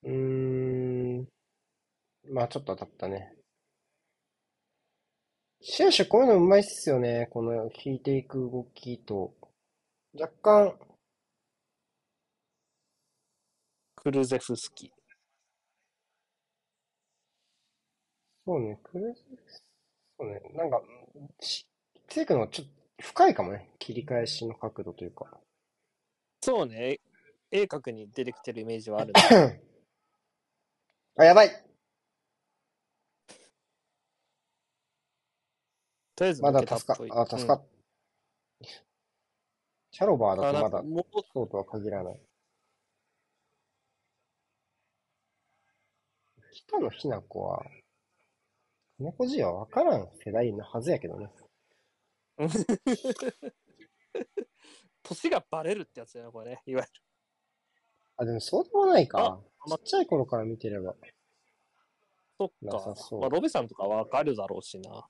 [0.05, 1.29] うーん。
[2.31, 3.35] まあちょっと当たったね。
[5.67, 7.27] シューシュこういうのうまいっすよね。
[7.31, 9.33] この引いていく動きと。
[10.13, 10.75] 若干、
[13.97, 14.93] クルゼフスキ。
[18.47, 19.23] そうね、クルーズ、
[20.19, 20.83] そうね、なんか、
[21.41, 21.67] し
[22.09, 23.71] テイクのちょっと深いかもね。
[23.79, 25.41] 切り返しの角度というか。
[26.43, 27.01] そうね。
[27.51, 29.15] 鋭角に出てきてるイメージはある、
[31.17, 31.74] あ、やばい
[36.17, 37.63] とりあえずまだ助かあ、助かっ、
[39.91, 40.83] シャロバーだとまだ
[41.33, 42.21] そうとは限らない。
[46.53, 47.65] 北野日な子は、
[48.99, 51.29] 金子じいは分からん世代のはずやけどね。
[55.03, 56.63] 年がバレるってやつだよね、これね。
[56.67, 56.93] いわゆる。
[58.17, 59.41] あ、でもそうでもないか。
[59.61, 60.97] あちっちゃい頃から見てれば。
[62.39, 62.95] そっか。
[62.97, 65.09] そうまあ、ロベさんとかわかるだろうしな。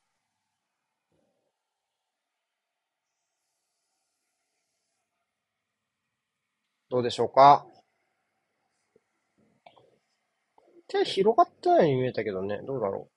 [6.94, 7.66] どうでしょうか？
[10.86, 12.60] 手広がってないように見えたけどね。
[12.64, 13.08] どうだろ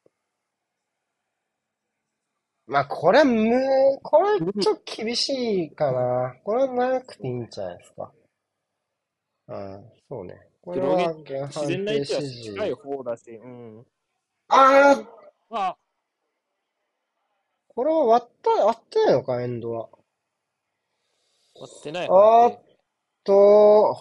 [2.67, 2.71] う？
[2.71, 6.33] まあ、これ、む、これ、ちょっと厳しいかな。
[6.43, 8.11] これはなくていいんじゃないですか。
[9.49, 10.33] うん、そうね。
[10.61, 12.53] これは、原自判定指示。
[12.55, 13.85] 近い方だし、うん。
[14.47, 15.05] あー、
[15.51, 15.77] あ、
[17.67, 19.89] これは割った、割ってないのか、エンドは。
[21.59, 22.66] 割ってないあ方ーっ
[23.27, 23.95] と、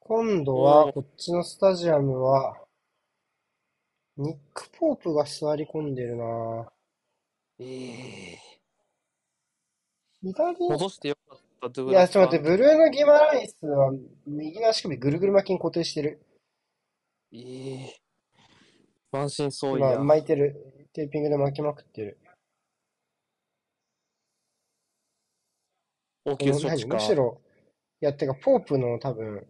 [0.00, 2.56] 今度うんはこっちのスタジアムは、
[4.16, 6.72] ニック・ポープが座り込んでるな
[7.58, 7.64] え
[8.34, 8.38] え
[10.22, 13.92] 左、戻してよかった、ドゥいや、グラスちょっと待って、ブルーノ・ギマランイスは
[14.26, 16.26] 右の足首ぐるぐる巻きに固定してる。
[17.32, 17.96] ええ
[19.12, 19.98] 満身創痍。
[19.98, 20.88] 巻いてる。
[20.92, 22.18] テーピングで巻きまくってる。
[26.24, 26.86] 応急処置か何？
[26.94, 27.00] む。
[27.00, 27.49] しろ、い
[28.00, 29.46] や、てか、ポープの多分、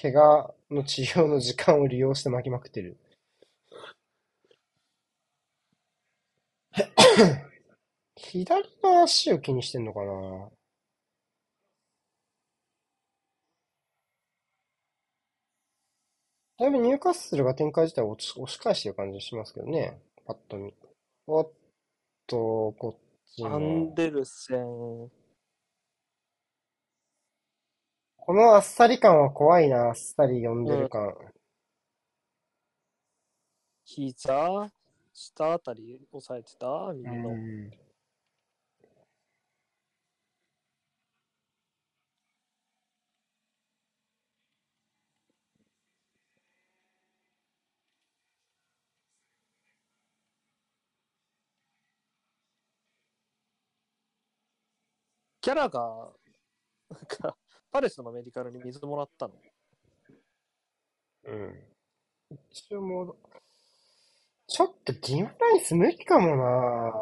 [0.00, 2.98] 怪我の治療の時間を利用して巻きまくってる。
[8.16, 10.50] 左の足を気にしてんのかな？
[16.58, 19.98] だいぶニューカッスルが展開自体を押し返してる感じしますけどね。
[20.26, 20.74] パッと見。
[21.26, 21.50] おっ
[22.26, 23.94] と、こっちアン。
[23.94, 25.10] デルセン。
[28.20, 31.14] このあっさり感は怖いな、あっさり読んでる感。
[33.84, 34.70] 膝、
[35.12, 36.92] 下あたり押さえてた？
[36.94, 37.30] 右の。
[37.30, 37.70] うん。
[55.40, 56.12] キャラが、
[56.90, 57.36] なんか、
[57.72, 59.34] パレスのメディカルに水もらったの？
[61.24, 61.54] うん。
[62.50, 63.16] 一応もう、
[64.46, 66.92] ちょっとギマライス無理かもな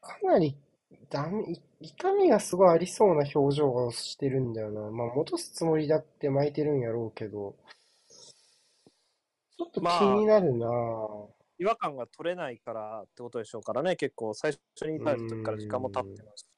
[0.00, 0.56] かなり、
[1.10, 1.44] ダメ、
[1.80, 4.80] 痛みがすごいありそうな表情をしてるんだよな。
[4.90, 7.56] まあ、戻すつもりだって巻いてるんやろうけど、
[9.56, 10.66] ちょっと気になるな
[11.62, 16.48] 違和感が取れないからってことでしょうからね、結構最初に入る時から時間も経ってます。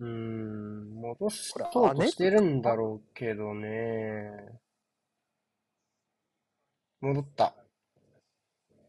[0.00, 4.30] うーん、戻すことしてるんだろうけどね。
[7.02, 7.54] 戻った。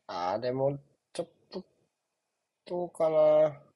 [0.08, 0.80] あー、でも、
[1.12, 1.66] ちょっと、
[2.66, 3.69] どうかな。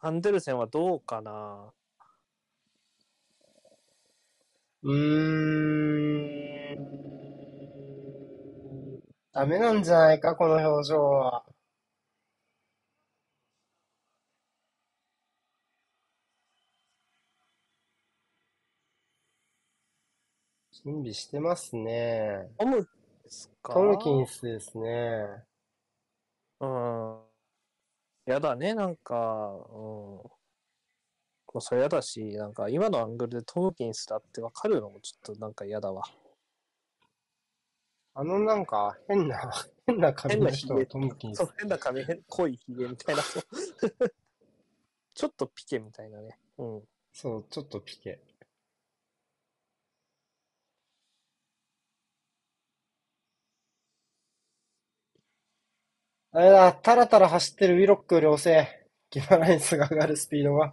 [0.00, 1.72] アンデルセンはどうかな？
[4.82, 6.78] うーん。
[9.32, 11.44] ダメなんじゃないか、この表情は。
[20.84, 22.48] 準備してますね。
[22.58, 22.82] トム
[23.24, 25.44] ですかトムキンスですね。
[26.60, 27.25] うん。
[28.26, 30.36] やだね、なんか、うん。
[31.56, 36.02] もうそれやだし、なんか今のアングルでトムキンスだってわかるのもちょっとなんか嫌だわ。
[38.14, 39.50] あのなんか変な、
[39.86, 43.22] 変な髪の人はトムキンスそう、変な髪、変濃いひげみたいな。
[45.14, 46.38] ちょっとピケみたいなね。
[46.58, 46.82] うん。
[47.12, 48.20] そう、ちょっとピケ。
[56.36, 58.86] あれだ、タラタラ走ってるウィロックより遅え。
[59.10, 60.72] ギマラインスが上がるスピードが。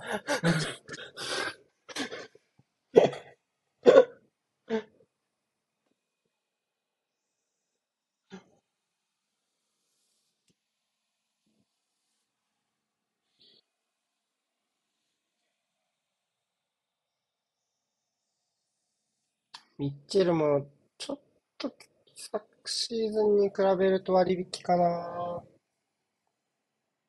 [19.78, 20.66] ミッチェルも、
[20.98, 21.20] ちょっ
[21.60, 21.72] と、
[22.16, 25.44] 昨シーズンに比べると割引かな。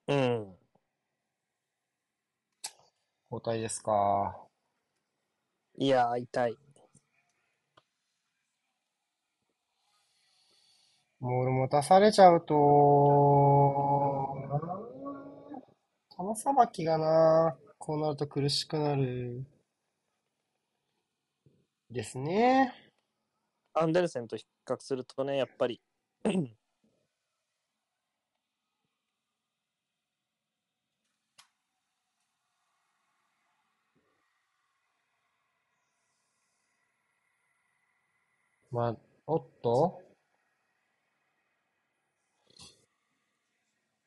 [0.07, 0.57] うん。
[3.31, 4.37] 交代ですか。
[5.77, 6.59] いやー、痛い。
[11.21, 12.55] ボール持たされちゃうと、
[16.11, 19.47] 球さばきがな、こうなると苦しくなる。
[21.91, 22.75] ですね。
[23.73, 25.81] アンデルセンと比較するとね、やっぱり。
[38.75, 38.97] まあ、
[39.29, 40.03] おっと？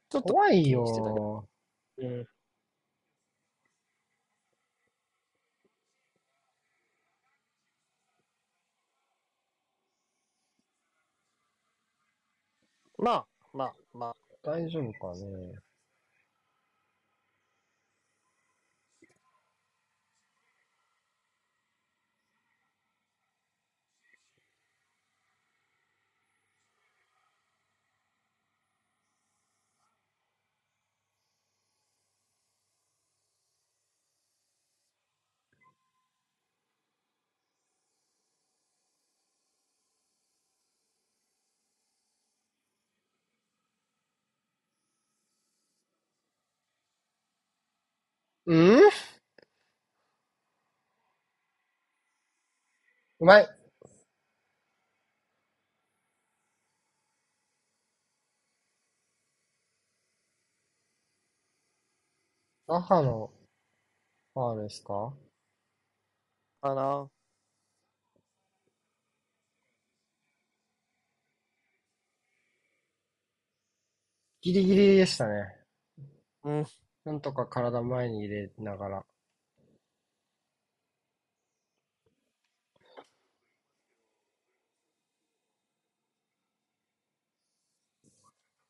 [0.09, 1.47] ちょっと、怖いよ。
[1.97, 2.27] うん。
[12.97, 14.15] まあ、まあ、まあ。
[14.43, 15.59] 大丈夫かね？
[48.47, 48.79] うん？
[53.19, 53.47] うまい。
[62.67, 63.31] ラハの
[64.33, 65.13] ファールですか？
[66.61, 67.09] かな。
[74.41, 75.55] ギリギリでしたね。
[76.43, 76.65] うん。
[77.07, 79.05] なんとか体前に入れながら。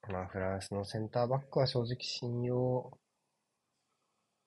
[0.07, 2.95] まあ、フランスのセンターバックは正直信用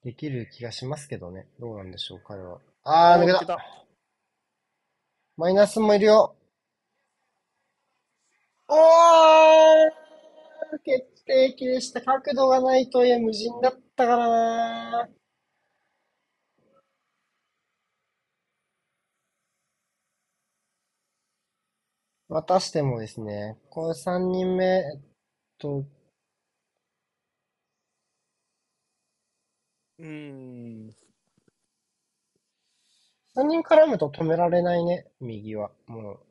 [0.05, 1.49] できる気がしますけどね。
[1.59, 2.61] どうなんでしょう、彼は。
[2.85, 3.59] あー、抜けた。
[5.37, 6.37] マイナスもいるよ。
[8.69, 8.79] おー
[10.85, 12.03] 決定機でした。
[12.03, 15.09] 角度がないといえ無人だったからな。
[22.31, 25.01] またしてもですね、これ3人目、えっ
[25.59, 25.85] と、
[29.99, 30.05] うー
[30.89, 30.91] ん。
[33.35, 35.71] 3人絡むと止められないね、右は。
[35.87, 36.30] もう。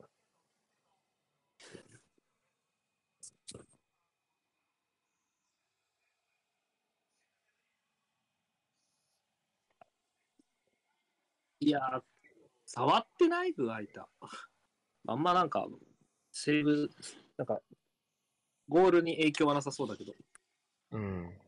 [11.60, 12.02] いやー、
[12.64, 14.08] 触ってない具合だ。
[15.06, 15.66] あんまなんか、
[16.32, 16.90] セーブ、
[17.36, 17.60] なんか、
[18.68, 20.14] ゴールに影響はなさそうだけど。
[20.92, 21.39] うん。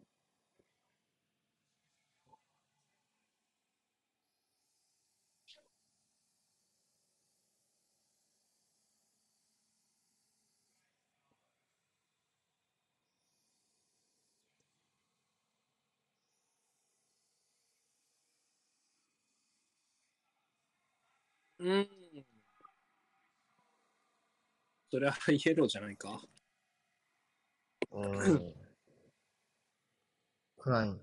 [21.63, 21.89] うん。
[24.91, 26.21] それはイエローじゃないか。
[27.93, 28.55] うん。
[30.57, 31.01] クライン。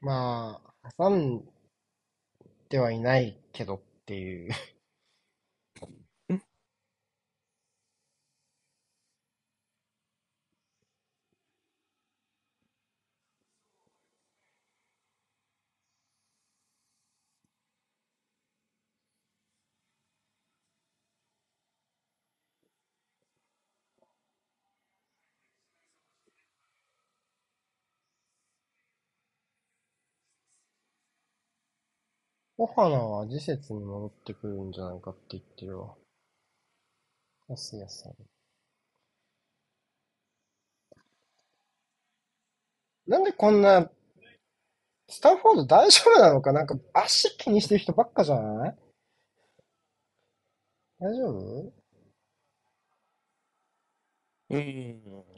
[0.00, 1.44] まあ、挟ん
[2.68, 4.50] ではいないけどっていう。
[32.62, 35.96] オハナは次節に戻ってくるんじゃないかって言ってるわ。
[37.48, 38.12] やすやさん。
[43.08, 43.90] なんでこんな、
[45.08, 46.52] スタンフォード大丈夫なのか？
[46.52, 48.76] なんか足気にしてる人ばっかじゃない？
[51.00, 51.72] 大丈夫？
[54.50, 55.31] うん。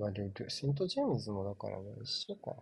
[0.00, 2.56] まあ、でセントジェームズもだからね、一緒か。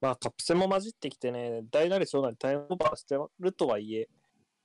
[0.00, 4.08] まあ、カップ戦も混じってきてね、大なり小なりタイムオーバーしてるとはいえ、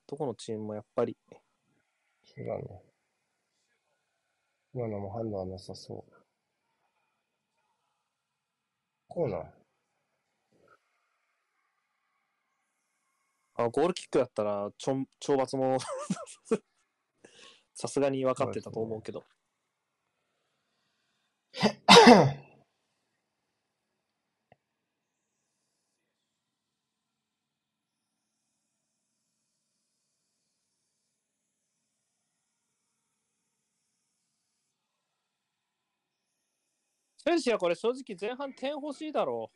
[0.07, 1.15] どこのチームもやっぱり、
[2.23, 2.63] そうだね。
[4.73, 6.13] 今のも判断はなさそう。
[9.07, 9.45] コーナー。
[13.57, 15.77] あゴールキックだったら、ちょん懲罰も
[17.75, 19.25] さすがに分かってたと思うけど。
[37.27, 39.51] 選手はこれ正直前半点欲しいだろ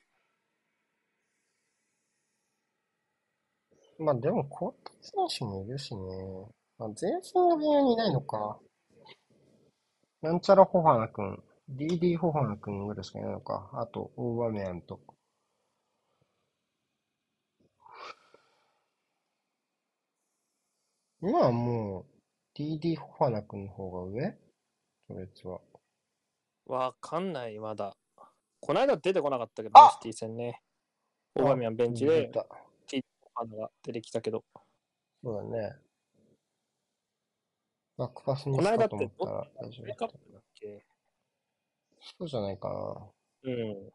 [3.99, 4.71] うまあでも、交
[5.11, 6.58] 代選手もいるしね。
[6.79, 8.57] まあ、前線の部屋にいないのか。
[10.21, 13.69] なんちゃらホファナ君、DD ホファナ君ぐらいしかいないのか。
[13.73, 15.01] あと、オーバーメアンと。
[21.21, 22.05] 今はもう、
[22.57, 24.37] DD ホファナ君の方が上？
[25.07, 25.59] 序列は。
[26.67, 26.71] う。
[26.71, 27.97] わかんない、まだ。
[28.61, 30.61] この間出てこなかったけどシティ戦ね。
[31.35, 32.45] オーバーミャンベンチで出、た。
[33.33, 34.45] 花が出てきたけど。
[35.21, 35.88] そうだね。
[37.99, 40.07] バックパスにしたと思ったら大丈夫だった
[40.55, 40.85] け
[42.17, 42.69] そうじゃないか
[43.43, 43.51] な。
[43.51, 43.91] うん。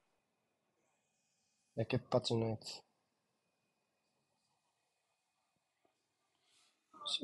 [1.76, 2.82] 焼けっぱちのやつ。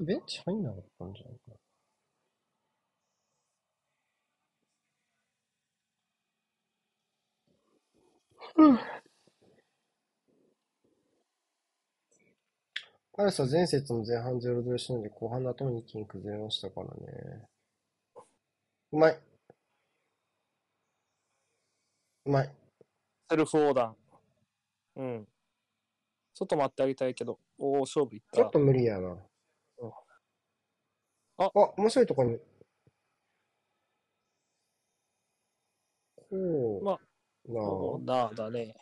[0.03, 1.51] ベンチ入んなかったんじゃないか
[8.57, 8.65] な。
[8.67, 8.79] うん。
[13.29, 17.49] スは前節の前半0-0しので後半の後に一気に崩れましたからね。
[18.93, 19.21] うまい。
[22.25, 22.55] うまい。
[23.29, 25.01] セルフオーダー。
[25.01, 25.29] うん。
[26.35, 28.39] 外待ってあげたいけど、おお、勝負いった。
[28.39, 29.09] ちょっと無理やな。
[29.09, 29.19] うん
[31.39, 32.39] あ、あ面白いところに。
[36.31, 36.85] こう。
[36.85, 36.99] まあ
[38.05, 38.75] なあだね。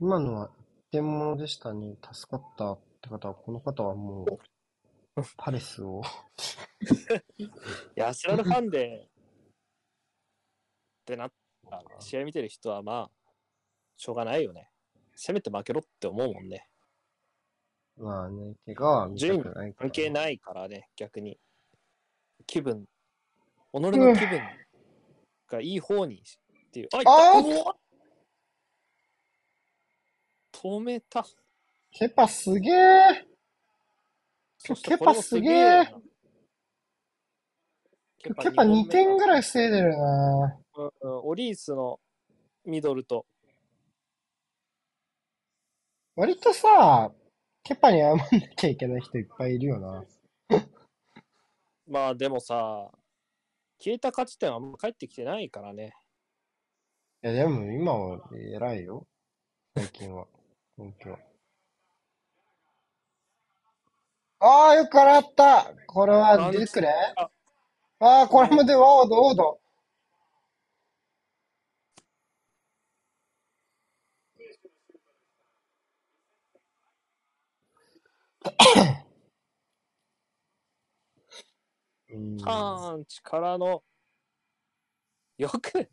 [0.00, 0.50] 今のは
[0.90, 1.96] 一点物でしたね。
[2.12, 4.26] 助かったって方は、この方はもう、
[5.36, 6.02] パレスを？
[7.38, 7.48] い
[7.94, 9.08] や、アスラルファンで、っ
[11.04, 11.32] てなっ
[11.70, 13.10] たら、試合見てる人はまあ、
[13.96, 14.70] しょうがないよね。
[15.14, 16.66] せめて負けろって思うもんね。
[17.96, 19.74] まあね、怪我は見たくないから。
[19.76, 21.38] 関係ないからね、逆に。
[22.46, 22.86] 気分、
[23.72, 24.14] 己の気分
[25.52, 26.88] がいい方にっていう。
[26.94, 27.74] あ、あ
[30.52, 31.24] 止めた。
[31.90, 33.26] ケパすげえ
[34.82, 35.92] ケパすげえな。
[38.22, 40.58] ケパ2点ぐらい防いでるな。
[40.76, 41.20] うんうん。
[41.24, 41.98] オリースの
[42.64, 43.26] ミドルと、
[46.14, 47.10] 割とさ、
[47.64, 48.24] ケパに謝んな
[48.56, 50.04] きゃいけない人いっぱいいるよな。
[51.86, 52.92] まあでもさ、
[53.82, 55.92] 消えた勝ち点はあんま返ってきてないからね。
[57.24, 59.08] いや、でも今は偉いよ。
[59.76, 60.28] 最近は。
[60.78, 61.18] 本当は。
[64.38, 66.90] ああ、よく洗ったこれは出てくれ？
[67.16, 67.30] あ
[67.98, 69.60] ああー、これもで、ワード、ワード。
[82.01, 82.01] うん
[82.44, 83.82] パンチからの、
[85.38, 85.88] よく、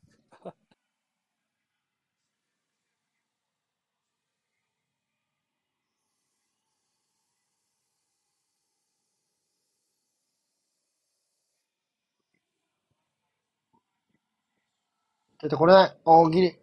[15.41, 15.97] 出てこれない。
[16.03, 16.59] 大喜利。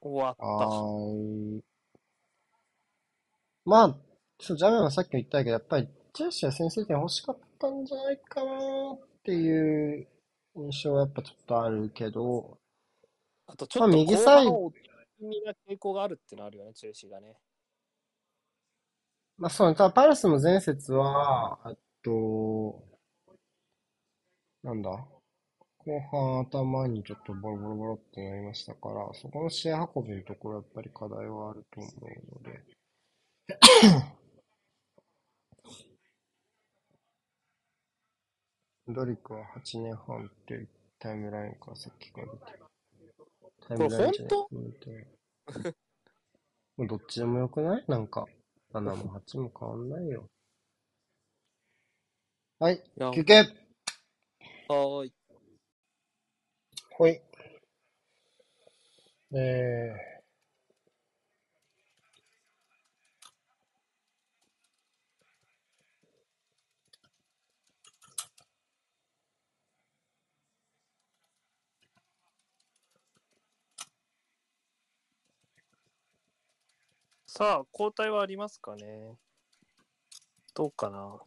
[0.00, 0.66] 終わっはた。
[0.66, 1.64] ーい。
[3.64, 3.96] まあ、
[4.40, 10.08] そう、ジャメはさっきも言ったけど、やっぱり、チェルシーは先制点欲しかったんじゃないかなっていう
[10.56, 12.58] 印象はやっぱちょっとあるけど、
[13.46, 17.36] あとちょっとまあ右サイド後半を気味な傾向があるっていうのあるよね、チェルシーがね。
[19.38, 22.82] まあそうね、ただパレスの前節は、えっと、
[24.62, 32.60] なんだ、後半頭にちょっとボロボロボロってなりましたから、そこの試合運びのところやっぱり課題はあると思うので、
[38.92, 40.68] ドリクは8年半っていう
[40.98, 42.64] タイムラインからさっきから出てる。
[43.68, 45.06] タイムラインじゃないこ見て
[46.76, 47.84] もうどっちでもよくない？
[47.88, 48.26] なんか、
[48.72, 50.24] 7も8も変わんないよ。
[52.58, 53.38] はい、いや休憩
[54.68, 55.12] はーい。
[56.92, 57.20] ほい。
[59.32, 60.19] え
[77.40, 79.16] さあ、交代はありますかね。
[80.52, 81.18] どうかな。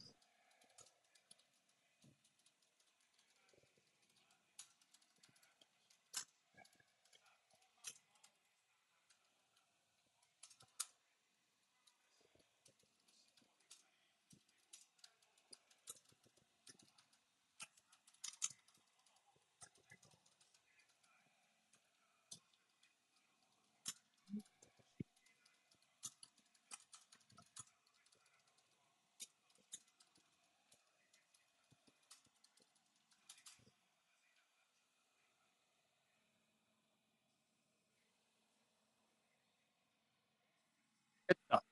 [41.49, 41.63] あ、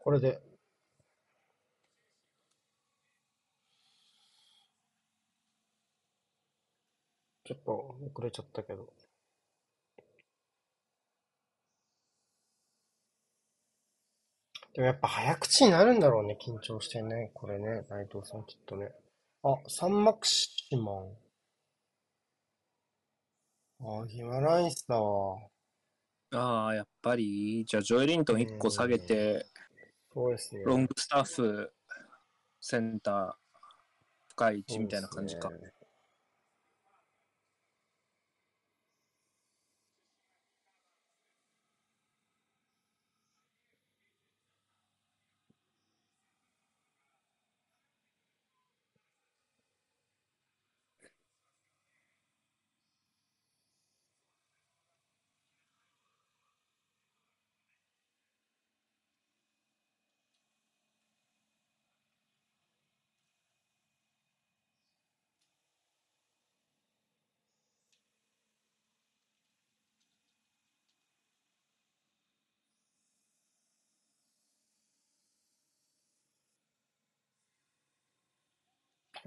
[0.00, 0.40] これで。
[7.42, 8.92] ちょっと遅れちゃったけど。
[14.74, 17.30] でもやっぱ早口になるんだろうね、緊張してね。
[17.32, 18.90] これね、内藤さんきっとね。
[19.44, 21.16] あ、サンマクシマン。
[24.02, 25.38] あ、ヒマライスだわ。
[26.32, 29.46] ああ、やっぱり、じゃあ、ジョエリントン1個下げて、
[30.12, 30.64] そうですね。
[30.64, 31.72] ロングスタッフ、
[32.60, 33.32] センター、
[34.30, 35.50] 深い位置みたいな感じか。
[35.50, 35.73] そうですね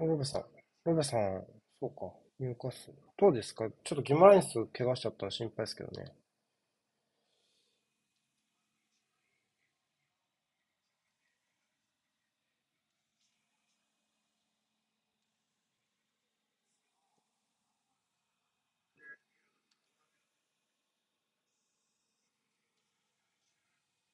[0.06, 0.44] ロベさん、
[0.84, 1.44] ロベさん、
[1.80, 2.90] そうか、入荷数。
[3.16, 3.68] どうですか？
[3.84, 6.12] ちょっとギマラインス怪我しちゃったら心配ですけどね。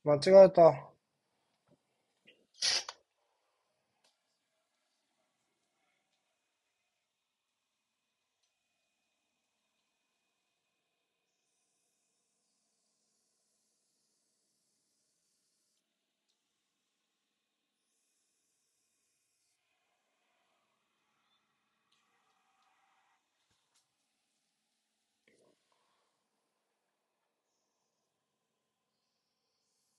[0.05, 0.94] 間違えた。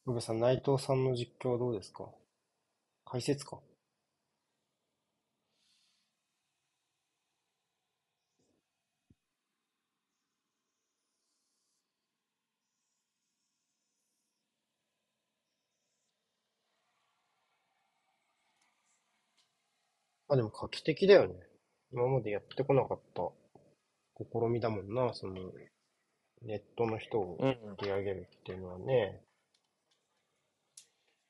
[0.06, 2.10] ロベさん、内藤さんの実況はどうですか？
[3.06, 3.60] 解説か
[20.28, 21.36] あ、でも画期的だよね。
[21.92, 23.22] 今までやってこなかった
[24.18, 25.36] 試みだもんな、その、
[26.44, 27.76] ネットの人をうん。
[27.78, 29.22] 取り上げるっていうのはね。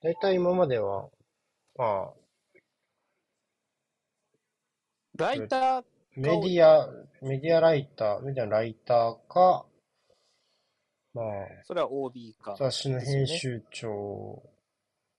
[0.06, 1.10] だいたい今までは、
[1.76, 2.14] まあ、
[5.18, 5.84] ライター、
[6.16, 6.88] メディア、
[7.24, 9.66] メディアライター、メディアライターか、
[11.16, 11.26] まあ、
[11.64, 12.56] それは OB か。
[12.60, 14.44] 雑誌の編集長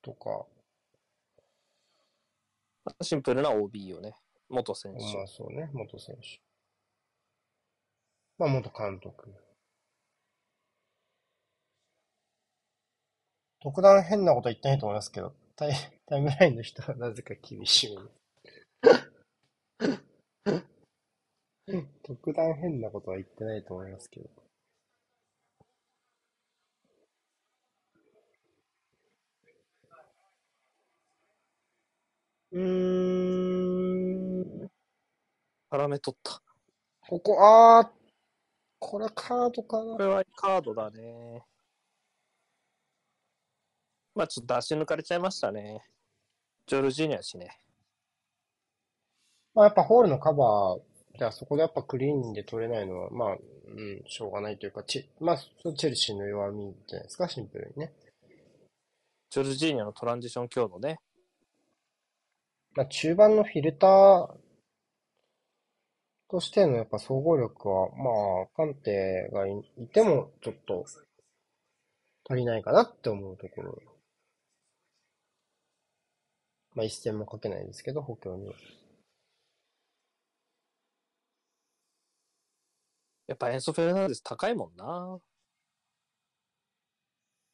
[0.03, 0.47] とか、
[3.03, 4.15] シンプルな OB よね。
[4.49, 5.01] 元選手。
[5.01, 6.41] まあそうね、元選手。
[8.39, 9.35] まあ元監督。
[13.67, 15.73] 特段変なこと言ってないと思いますけど、タイ
[16.07, 17.99] タイムラインの人はなぜか厳しい。
[22.05, 24.31] 特段変なことは言ってないと思いますけど。
[32.53, 32.63] うー
[34.65, 34.71] ん。
[35.73, 36.41] 絡め取った。
[37.01, 37.89] ここ、あー、
[38.79, 39.99] これカードかなこ。
[39.99, 41.43] れはカードだね。
[44.17, 45.83] まあちょっと出し抜かれちゃいましたね。
[46.67, 47.61] ジョルジーニャしね。
[49.55, 57.93] まあやっぱホールのカバー、じゃあそこでやっぱクリーンで取れないのは、まあ、うん、しょうがないというか、チまあ、チェルシーの弱みじゃないですか、シンプルにね。
[59.31, 60.99] ジョルジーニャのトランジション強度ね。
[62.75, 64.35] まあ中盤のフィルター
[66.31, 70.85] としてのやっぱ総合力は、まあ、カンテがいいてもちょっと
[72.29, 73.96] 足りないかなって思うところ。
[76.77, 78.55] まあ一戦もかけないですけど、補強には。
[83.29, 85.21] やっぱエンソ・フェルナンデス高いもんな。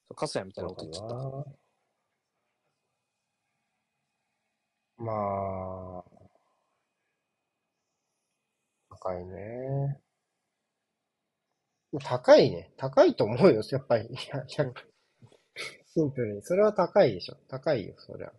[0.09, 1.15] そうカスヤみたいなこと言っちゃった。
[1.15, 1.45] な。
[4.99, 5.13] ま
[6.01, 6.05] あ、
[8.91, 10.01] 高いね。
[12.05, 12.71] 高いね。
[12.77, 14.07] 高いと思うよ、やっぱり。
[14.07, 14.75] いや、100
[15.95, 16.43] シンプルに。
[16.43, 17.37] それは高いでしょ。
[17.49, 18.33] 高いよ、そりゃ。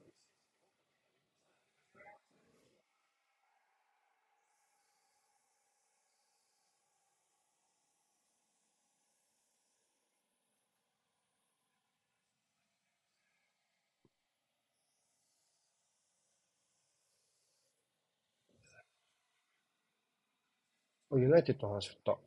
[21.16, 22.18] ユナイテッドの話しった。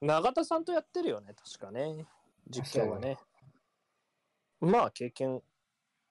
[0.00, 2.06] 永田さんとやってるよね、確かね。
[2.48, 3.18] 実況はね。
[4.60, 5.42] まあ、経験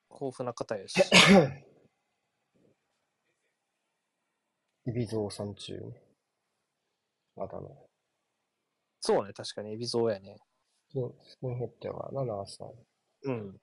[0.10, 1.00] 豊富な方やし。
[4.88, 5.74] イビゾーさん中？
[5.78, 6.02] ね。
[7.36, 7.88] まだの。
[9.00, 10.38] そうね、確かに、エビゾーやね。
[10.94, 12.70] スキン、スキンヘッドやからな、長さん。
[13.24, 13.60] うん。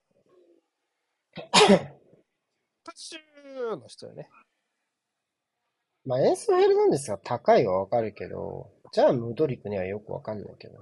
[2.85, 4.29] プシューの人よね。
[6.05, 10.79] まあ、エンス・ヘルナンデスが高いはわかるけど、じゃあムドリクにはよくわかんないけど。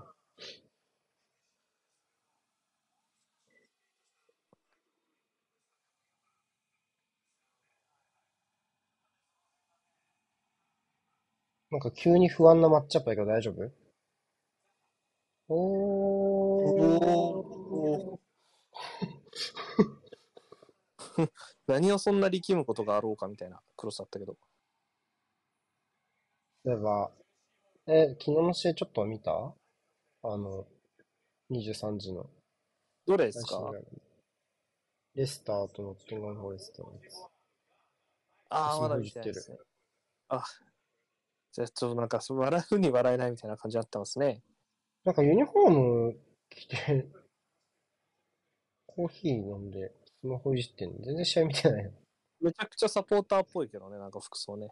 [11.71, 13.71] なんか急に不安なマッチアップだけど大丈夫？
[15.49, 18.19] おー。
[21.67, 24.37] 何をそんな力むことがあろうかみたいなクロスあったけど。
[26.65, 27.11] 例えば、
[27.87, 29.33] え、昨日の試合ちょっと見た？
[29.33, 29.55] あ
[30.23, 30.67] あの、
[31.51, 32.29] 23時の
[33.07, 33.73] どれですか？
[35.15, 37.15] レスターとノッティンガム・フォレストのやつ。
[38.51, 39.59] ああ、まだ見てないですね。
[40.29, 40.45] あ、
[41.53, 44.43] じゃあちょっとなんか、そう笑うに笑えないみたいな感じになってますね。
[45.05, 46.17] なんかユニフォーム
[46.51, 47.07] 着て、
[48.87, 51.91] コーヒー飲んで、スマホいじってんの全然試合見てないの。
[52.41, 54.69] めちゃくちゃサポーターっぽいけどね、なんか服装ね。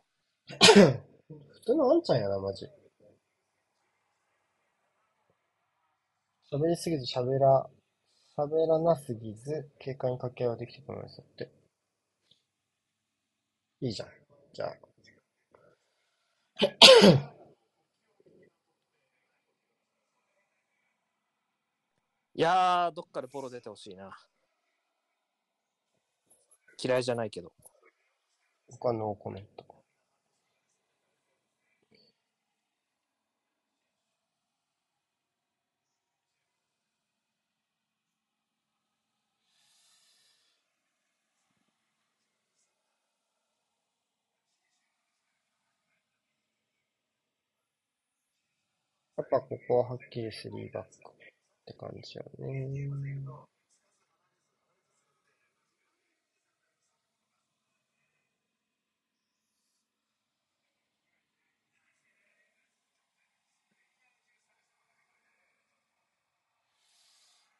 [0.48, 2.66] 普通のあんちゃんやな、マジ。
[6.52, 7.68] 喋りすぎず喋ら、
[8.36, 11.50] 喋らなすぎず、警戒に掛け合いはできてくるんですって。
[13.80, 14.08] いいじゃん。
[14.52, 14.76] じゃあ。
[22.38, 24.10] いやー、どっかでボロ出てほしいな。
[26.78, 27.50] 嫌いじゃないけど。
[28.68, 29.64] 他のコメント。
[49.16, 51.25] やっぱここははっきりスリーバック
[51.72, 52.68] って感じよね。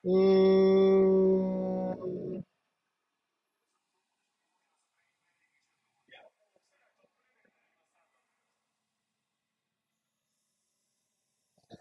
[0.05, 1.26] うん。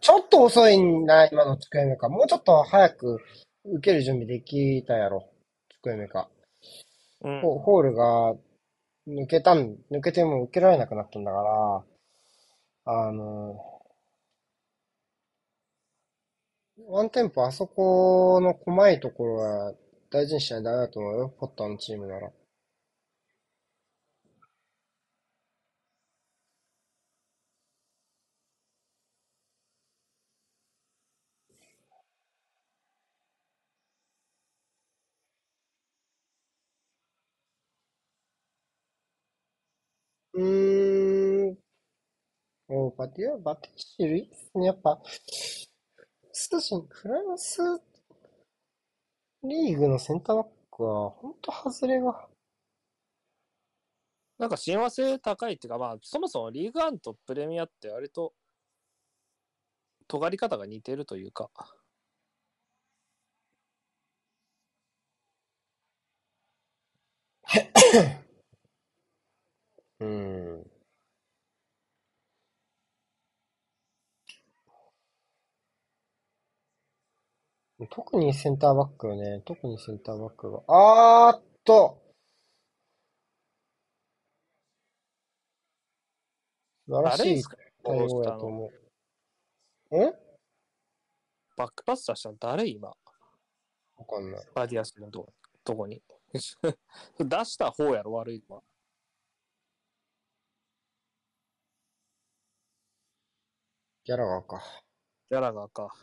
[0.05, 2.09] ちょっと遅いな、今の机目か。
[2.09, 3.17] もうちょっと早く
[3.65, 5.27] 受ける準備できたやろ。
[5.81, 6.29] 机目か。
[7.21, 7.41] うん。
[7.41, 8.35] ホホールが
[9.07, 11.83] 抜けたん、抜けても受けられなくなったんだから、
[12.85, 13.59] あの、
[16.87, 19.73] ワンテンポあそこの細いところは
[20.09, 21.35] 大事にしないとダメだと思うよ。
[21.37, 22.31] ポッターのチームなら。
[40.33, 41.57] うーん。
[42.97, 44.67] おバティア、バティシルいいっすね。
[44.67, 45.01] やっぱ、
[46.31, 47.61] スシフランス
[49.43, 52.27] リーグのセンターバックは、ほんと外れが。
[54.37, 58.33] なんか親和性高いっていうか、まあ、そもそもリーグワンとプレミアって割と、
[60.07, 61.51] 尖り方が似てるというか、
[69.99, 70.07] うー
[70.61, 70.74] ん。
[77.89, 79.41] 特にセンターバックよね。
[79.45, 80.61] 特にセンターバックが。
[80.67, 82.01] あーっと
[86.87, 87.43] 素晴らし
[87.83, 88.71] 対応やと思う。
[89.91, 90.13] え？
[91.57, 92.87] バックパス出したの誰今？
[92.89, 92.95] わ
[94.05, 94.45] かんない。
[94.53, 96.01] バディアスのととこに？
[96.33, 96.41] 出
[97.45, 98.63] した方やろ、悪いのは。
[104.05, 104.61] ギャラガーか。
[105.29, 105.95] ギャラガーか。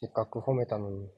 [0.00, 1.08] せっかく褒めたのに。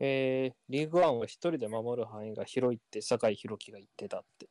[0.00, 4.48] えー、リーグワンは一人で守る範囲が広いって酒井宏樹が言ってたって。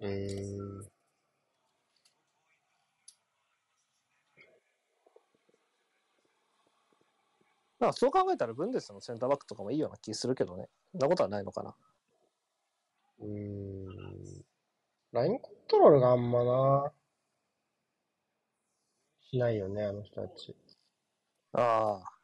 [0.00, 0.90] うーん。
[7.78, 10.68] まあそう考えたらブンデスのセンターバックとかもいいような気するけどね。
[10.92, 11.76] そんなことはないのかな。
[13.20, 14.44] うーん。
[15.12, 16.92] ラインコントロールがあんまな。
[19.30, 20.56] しないよね、あの人たち。
[21.52, 22.20] ああ。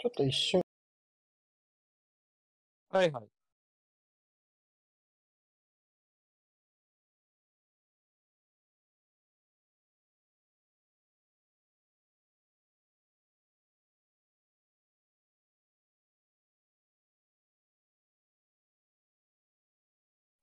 [0.00, 0.60] ちょっと一瞬、
[2.90, 3.37] はいはい。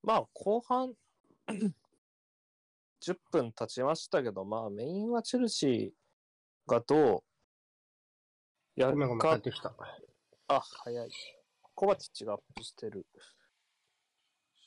[0.06, 0.94] まあ、後半
[3.02, 5.96] 10分経ちましたけど、まあ、メインはチェルシー
[6.68, 7.24] がど
[8.78, 9.74] うやるか帰ってきた。
[10.48, 11.10] あ、早い。
[11.74, 13.08] コバチッチがアップしてる。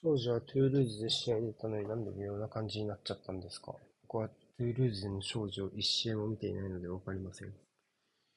[0.02, 3.74] 少女はトゥールーズで試合に出たのになんで微妙な感じになっちゃったんですか？
[4.02, 7.54] 僕はトゥールーズの少女を一試合も見ていないのでわかりません。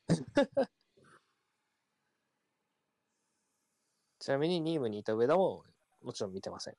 [4.19, 5.63] ちなみにニームにいた上田も
[6.03, 6.75] もちろん見てません。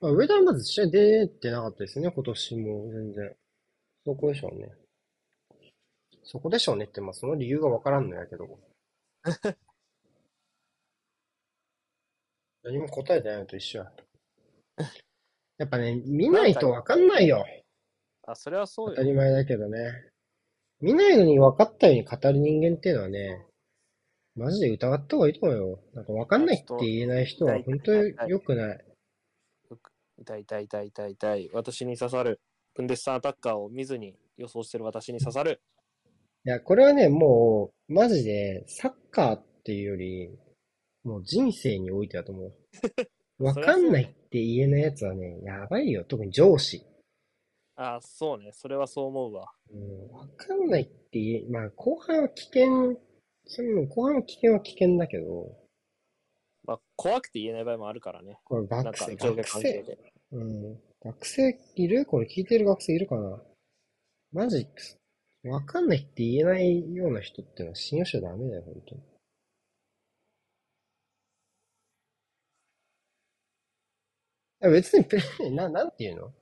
[0.00, 3.36] まあ、上田はまず試合出てなかったですね、今年も全然。
[4.06, 4.70] そこでしょうね。
[6.24, 8.58] そこでしょうねって、まあその理由がわからんのやけど。
[12.62, 13.92] 何も答えてないのと一緒や。
[15.58, 17.44] やっぱね、見ないとわかんないよ。
[18.22, 19.06] あ、それはそうよ当た。
[19.06, 20.10] り前だけどね。
[20.80, 23.44] 見ないのに分かったように語る人間っていうのはね、
[24.34, 25.82] マジで疑った方がいいと思うよ。
[25.92, 28.89] なんか分かんないって言えない人は本当に良くない。
[30.20, 31.50] 痛い痛い痛い痛い痛い。
[31.54, 32.40] 私に刺さる。
[32.74, 35.60] ブンデスターアタッカーを見ずに予想してる私に刺さる。
[36.44, 40.30] いや、これはね、もう、マジで、サッカーっていうより、
[41.04, 42.54] もう人生においてだと思う。
[43.38, 46.04] 分かんないって言えないやつはね、やばいよ。
[46.04, 46.84] 特に上司。
[47.76, 48.52] あ、そうね。
[48.52, 49.50] それはそう思うわ。
[49.72, 53.00] うん、分かんないって言え、まあ、後半は危険、
[53.46, 55.59] それも後半は危険は危険だけど、
[56.70, 58.38] まあ、怖くて言えない場合もあるからね。
[58.44, 59.98] これ学生、学生。
[60.30, 60.80] うん。
[61.04, 62.06] 学生いる？
[62.06, 63.42] これ聞いてる学生いるかな？
[64.30, 64.68] マジ、
[65.42, 68.94] わかんないって言えないような人ってのは信用しちゃダメだよ、本当
[74.68, 74.72] に。
[74.72, 76.32] 別にプレ、な、なんていうの？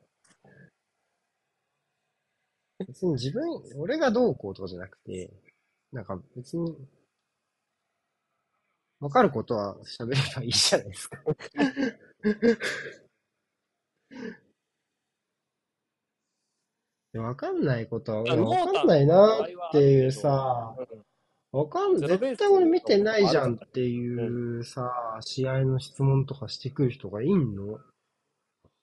[2.86, 5.30] 別に自分、俺がどうこうとかじゃなくて、
[5.90, 6.76] なんか別に、
[9.00, 11.22] わかることは喋ればいいじゃないですか。
[17.14, 21.04] わかんないことは、あわかんないなっていうさ、うん
[21.50, 27.72] わかん、絶対俺見てないじゃんっていうさ、試合の質問とかしてくる人がいんの？
[27.72, 27.78] わ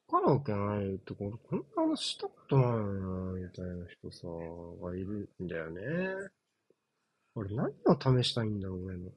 [0.09, 2.77] かるわけないって、これこんな話したことないな
[3.33, 4.27] みたいな人さ、
[4.81, 5.81] がいるんだよね。
[7.35, 9.11] 俺何を試したいんだろう、俺の。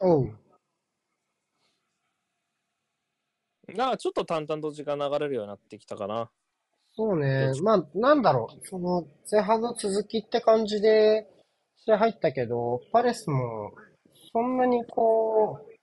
[0.00, 0.38] おう。
[3.74, 6.30] なんかちょっと淡々と時間流れるようになってきたかな。
[6.92, 7.52] そうね。
[7.62, 8.66] まあ、なんだろう。
[8.66, 11.28] その、前半の続きって感じで、
[11.84, 13.72] 試合入ったけど、パレスも、
[14.32, 15.78] そんなにこう、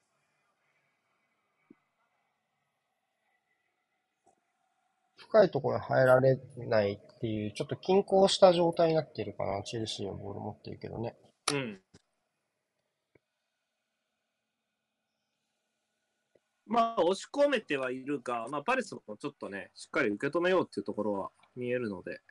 [5.17, 9.63] 深いところに入られないっていう、ちょっと均衡した状態になっているかな。
[9.63, 11.15] チェルシーのボール持ってるけどね。
[11.53, 11.81] うん。
[16.67, 22.21] まあ、押し込めてはいるが、まあ、パレスもちょっとね、しっかり受け止めようっていうところは見えるので。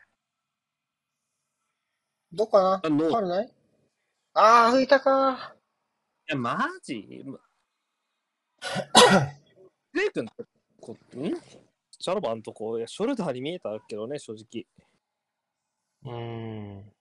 [2.33, 2.83] どうかな？
[2.85, 3.53] あない？
[4.35, 5.55] ああ、吹いたか。
[6.29, 7.07] いや、マジ？
[9.93, 10.27] レイ君
[10.81, 10.97] こ、ん？
[11.17, 14.67] シャロバンとこ、いや、ショルダーに見えたけどね、正直。
[16.03, 16.94] うーん。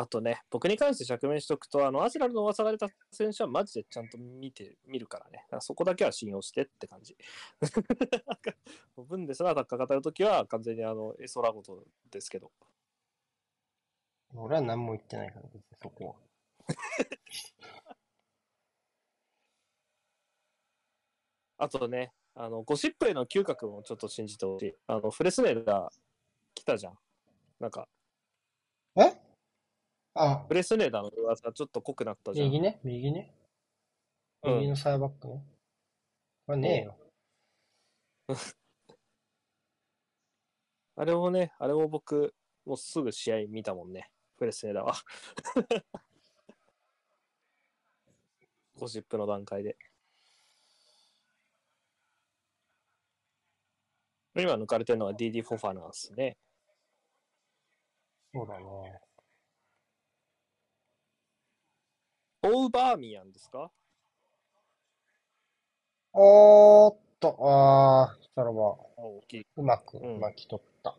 [0.00, 5.44] あとね、僕に関して釈明しておくと、あの、アスラルの噂が出た選手はマジでちゃんと見て、見るからね。
[5.50, 7.16] らそこだけは信用してって感じ。
[8.96, 12.52] ブンデスのアタッカー語るときは完全にあの、エソラゴトですけど。
[14.36, 16.14] 俺は何も言ってないから、別にそこは。
[21.58, 24.76] あとね、あの、ゴシップへの嗅覚もちょっと信じてほしい。
[24.86, 25.90] あの、フレスネルが
[26.54, 26.98] 来たじゃん。
[27.58, 27.88] なんか、
[28.94, 29.27] え？
[30.14, 32.46] あ、フレスネダーの噂ちょっと濃くなったじゃん。
[32.46, 33.34] 右ね、右ね。
[34.42, 35.42] うん右のサイバックね。
[36.46, 36.96] これねえよ。
[40.96, 44.10] あれもね、あれも僕、もうすぐ試合見たもんね。
[44.36, 44.94] フレスネダーは。
[48.76, 49.76] ゴシップの段階で。
[54.36, 56.38] 今抜かれてるのは DD フォファなんですね。
[58.32, 59.00] そうだね。
[62.42, 63.70] オーバーミヤンですか？
[66.12, 69.46] おーっと、あー、したらば、大きい。
[69.56, 70.96] うまくうん巻き取った。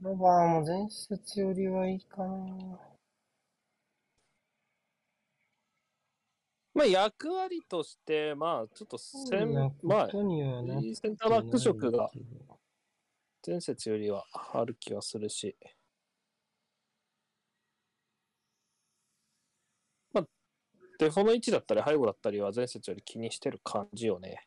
[0.00, 2.78] ロバーも前節よりはいいかな。
[6.74, 12.10] まあ役割として、まあちょっとセン、まあことにはなっていいセンターバック色が
[13.46, 15.56] 前節よりはある気はするし。
[20.12, 20.26] まあ、
[20.98, 24.46] デフォの位置だったり背後だったりは前節より気にしてる感じよね。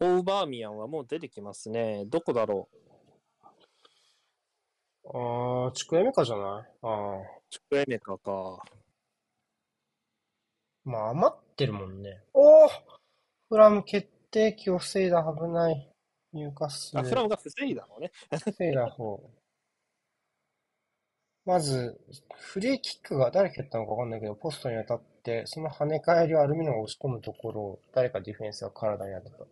[0.00, 2.04] オーバーミヤンはもう出てきますね。
[2.06, 2.93] どこだろう？
[5.12, 6.72] ああ、ちくえめかじゃない？
[6.82, 7.22] ああ。
[7.50, 8.64] チュクエメカか。
[10.84, 12.22] まあ余ってるもんね。
[12.32, 12.68] おお
[13.48, 15.90] フラム決定機を防いだ危ない。
[16.32, 17.08] 入荷すあ、る。
[17.08, 18.10] フラムが防いだのね。
[18.30, 19.30] 防いだ方。
[21.44, 22.00] まず、
[22.34, 29.44] フリーキックが誰蹴ったのかわかんないけど、ポストに当たって、その跳ね返りをアルミノが押し込むところを、誰かディフェンスが体に当てた。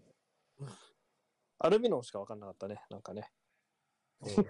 [1.59, 2.81] アルミノンしか分かんなかったね。
[2.89, 3.31] なんかね。
[4.23, 4.47] うん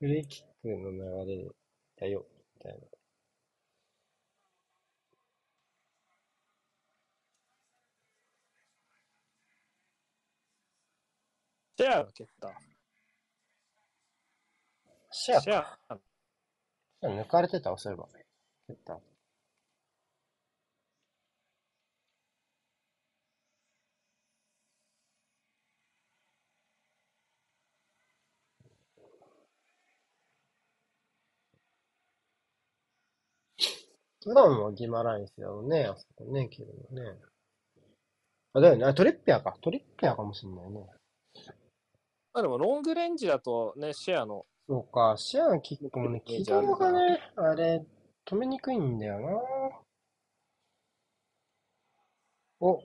[0.00, 0.98] フリーキックの流
[1.30, 1.48] れ
[1.96, 2.80] だよ、みたいな。
[11.78, 12.52] シェアが蹴った。
[15.12, 15.98] シェアシェア。
[17.02, 18.08] 抜かれてたわ、そういえば。
[18.66, 19.00] 蹴った。
[34.22, 37.18] 普段はギマラインスだろうね、あそこね、蹴るのね。
[38.54, 38.84] あ、だよね。
[38.84, 39.56] あ、トリッピアか。
[39.60, 40.86] トリッピアかもしんないね。
[42.34, 44.46] まあでもロングレンジだとね、シェアの。
[44.68, 47.84] そうか、シェアのキックもね、軌道がね、あれ、
[48.24, 49.26] 止めにくいんだよな。
[52.60, 52.80] お。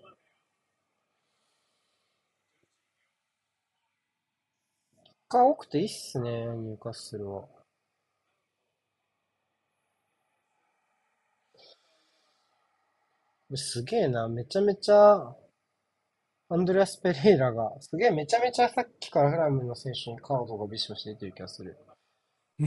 [5.29, 7.41] が多くていいっすね、入荷するは。
[7.41, 7.57] これ
[13.55, 15.35] すげえな、めちゃめちゃ、
[16.49, 21.77] アンドレアス・ペレイラが、すげえめちゃめちゃさっきからフラムの選手にカードがビシバシ出てる気がする。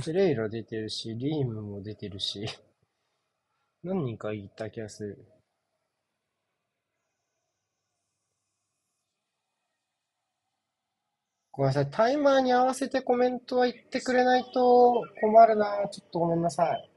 [0.05, 2.47] ペレイラ出てるし、リームも出てるし、
[3.83, 5.27] 何人かいた気がする。
[11.53, 11.91] ごめんなさい。
[11.91, 15.89] タイマーに合わせてコメントは言ってくれないと困るな。
[15.91, 16.91] ちょっとごめんなさい。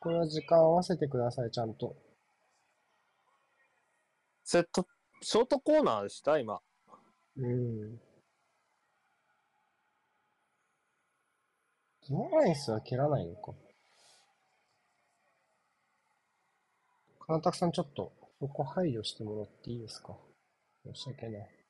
[0.00, 1.96] これは時間合わせてください、ちゃんと。
[4.48, 4.86] セット、
[5.22, 6.60] ショートコーナーでした、今。
[7.36, 7.98] うん。
[12.02, 13.52] ギマラインスは蹴らないのか。
[17.26, 20.16] 金沢さん、ちょっと、そこ配慮してもらっていいですか？
[20.84, 21.65] 申し訳ない。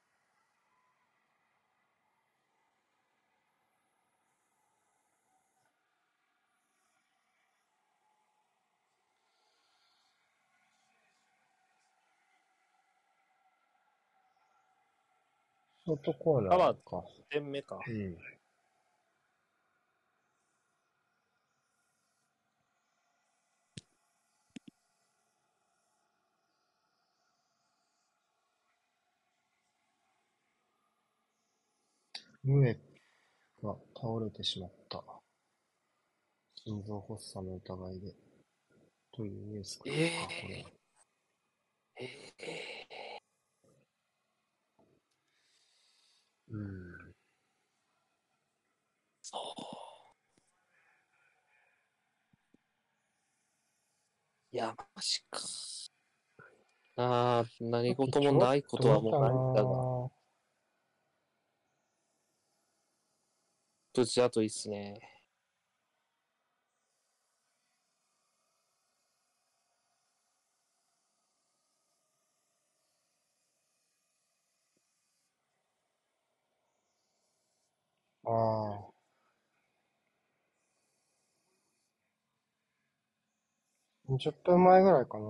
[15.87, 17.05] ショートコーナーあか。
[17.31, 17.79] 点目か。
[17.87, 18.17] うん。
[32.43, 32.75] ムエ
[33.63, 35.05] が倒れてしまった。
[36.65, 38.13] 心臓発作の疑いで。
[39.13, 40.71] というニュースか、えあこれは
[46.51, 47.15] うん。
[54.53, 55.41] いや、マジか。
[56.97, 60.11] ああ、何事もないことはもうないんだが、
[63.97, 65.16] 無事だといいっすね。
[78.27, 78.31] あ
[78.91, 78.93] あ。
[84.09, 85.25] 20分前ぐらいかな。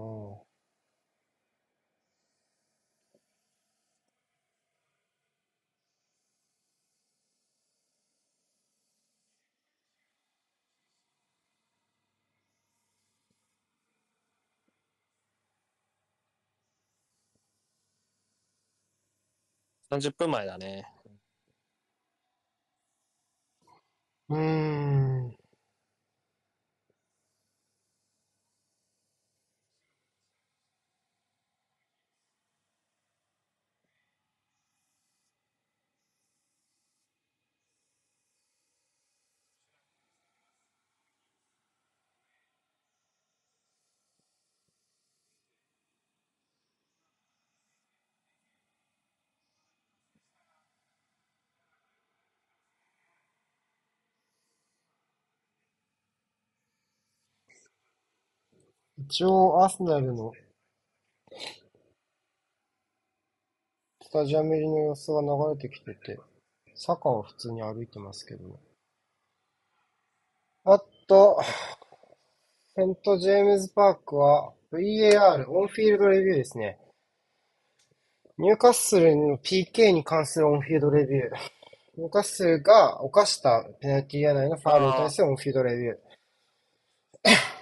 [19.91, 20.96] 30分前だね。
[24.29, 24.37] う
[59.09, 60.33] 一応、アーセナルの
[64.03, 65.29] スタジアム入りの様子が流
[65.63, 66.19] れてきてて、
[66.75, 68.57] 坂を普通に歩いてますけどね。
[70.65, 71.41] あと、
[72.75, 76.79] セントジェームズパークは VAR、オンフィールドレビューですね。
[78.39, 81.25] ニューカッスルの PK に関するオンフィールドレビュー。
[81.97, 87.56] ニューカッスルが犯したペナルティー内のファールに対するオンフィールドレビュー。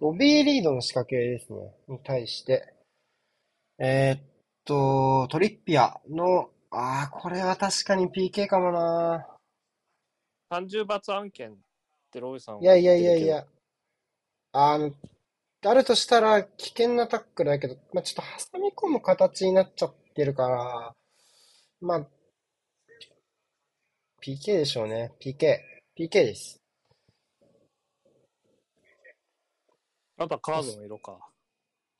[0.00, 1.58] ロビーリードの仕掛けですね。
[1.88, 2.72] に対して。
[3.78, 4.20] えーっ
[4.64, 9.26] と、トリッピアの、ああ、これは確かに PK かもな。
[10.52, 11.54] 30罰案件っ
[12.10, 13.46] てロイさんはいやいやいやいや。
[14.52, 14.92] あの、
[15.66, 20.94] あるとしたら危険なタックルだけど、まあ、ちょっと挟み込む形になっちゃってるから、
[21.82, 22.06] まあ、
[24.22, 25.12] PK でしょうね。
[25.20, 25.58] PK。
[25.98, 26.59] PK です。
[30.20, 31.18] あとはカードの色か。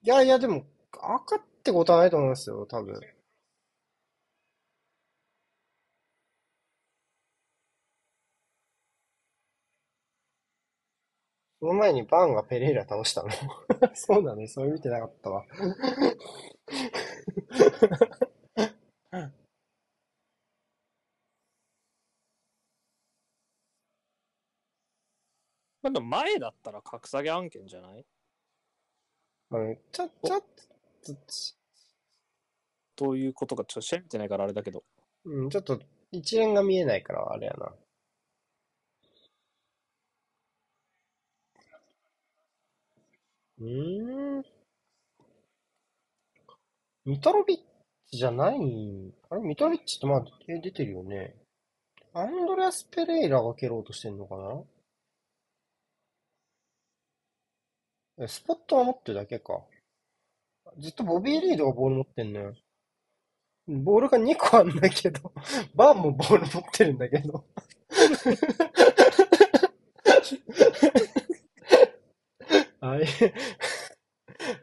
[0.02, 3.00] いやいや、でも、赤ってことはないと思いますよ、多分。
[11.58, 13.28] その前にバーンがペレイラ倒したの。
[13.94, 15.44] そうだね、それ見てなかったわ。
[25.82, 28.04] まあでも前だったら格下げ案件じゃない？
[29.52, 30.40] うん、ちょ、ちょっ
[31.04, 31.14] と、
[32.96, 34.84] どういうことかちょっと調べてないからあれだけど。
[35.24, 35.80] うん、ちょっと
[36.12, 37.72] 一連が見えないからあれやな。
[43.58, 44.42] うーん。
[47.06, 47.58] ミトロビッ
[48.10, 48.56] チじゃない？
[49.30, 49.40] あれ？
[49.40, 51.34] ミトロビッチってまあ、え出てるよね。
[52.12, 54.62] アンドレアス・ペレイラが蹴ろうとしてんのかな？
[58.28, 59.60] スポットは持ってるだけか。
[60.78, 62.54] ずっとボビー・リードがボール持ってんのよ。
[63.66, 65.32] ボールが2個あんだけど、
[65.74, 67.44] バーンもボール持ってるんだけど。
[72.80, 73.06] あれ、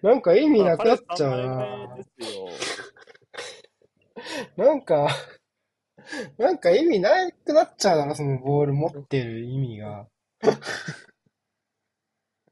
[0.01, 1.97] なんか意味なくなっちゃう
[4.57, 4.65] な。
[4.65, 5.07] なんか、
[6.37, 10.07] なんか意味なくなっちゃうだろ、そのボール持ってる意味が。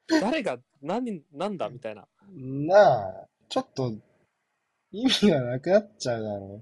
[0.21, 2.07] 誰が何、なんだみたいな。
[2.31, 3.91] なあ、ちょっと
[4.91, 6.61] 意味がなくなっちゃうだろ。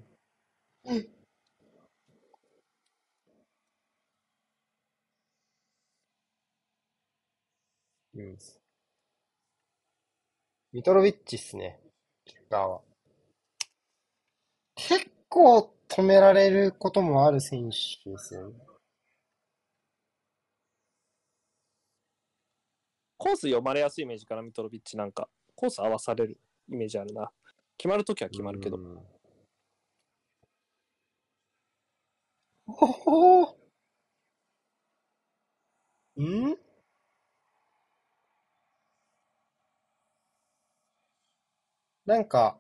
[8.15, 8.37] うん。
[10.71, 11.79] ミトロビッチっすね、
[12.25, 12.81] キッカーは。
[14.75, 18.72] 結構止められることもある選手ですよね。
[23.23, 25.29] コース読まれやすいイメージかな、ミトロビッチなんか。
[25.55, 26.37] コース合わされる
[26.67, 27.31] イメージあるな。
[27.77, 28.77] 決まるときは決まるけど。
[32.65, 33.57] ほほほ
[36.21, 36.57] ん？
[42.05, 42.57] なんか、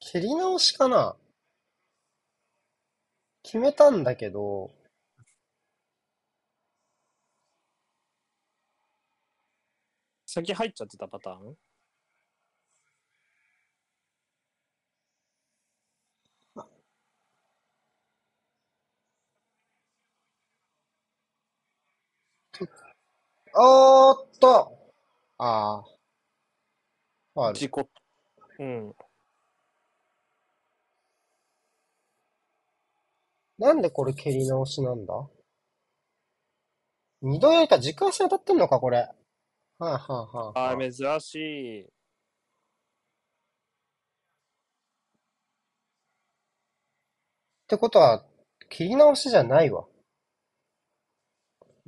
[0.00, 1.16] 蹴り直しかな？
[3.50, 4.70] 決めたんだけど、
[10.26, 11.56] 先入っちゃってたパターン？
[23.54, 24.78] おーっと
[25.38, 25.82] ああ。
[27.34, 27.58] ファール。
[27.58, 27.88] 事故。
[28.58, 28.94] うん。
[33.58, 35.14] なんでこれ蹴り直しなんだ？
[37.20, 38.98] 二度やりか軸足当たってんのか、これ。
[39.78, 40.00] はいはい
[40.36, 40.88] はいあはい。
[40.88, 41.82] ー、珍しい。
[41.84, 41.88] っ
[47.68, 48.24] てことは、
[48.68, 49.84] 蹴り直しじゃないわ。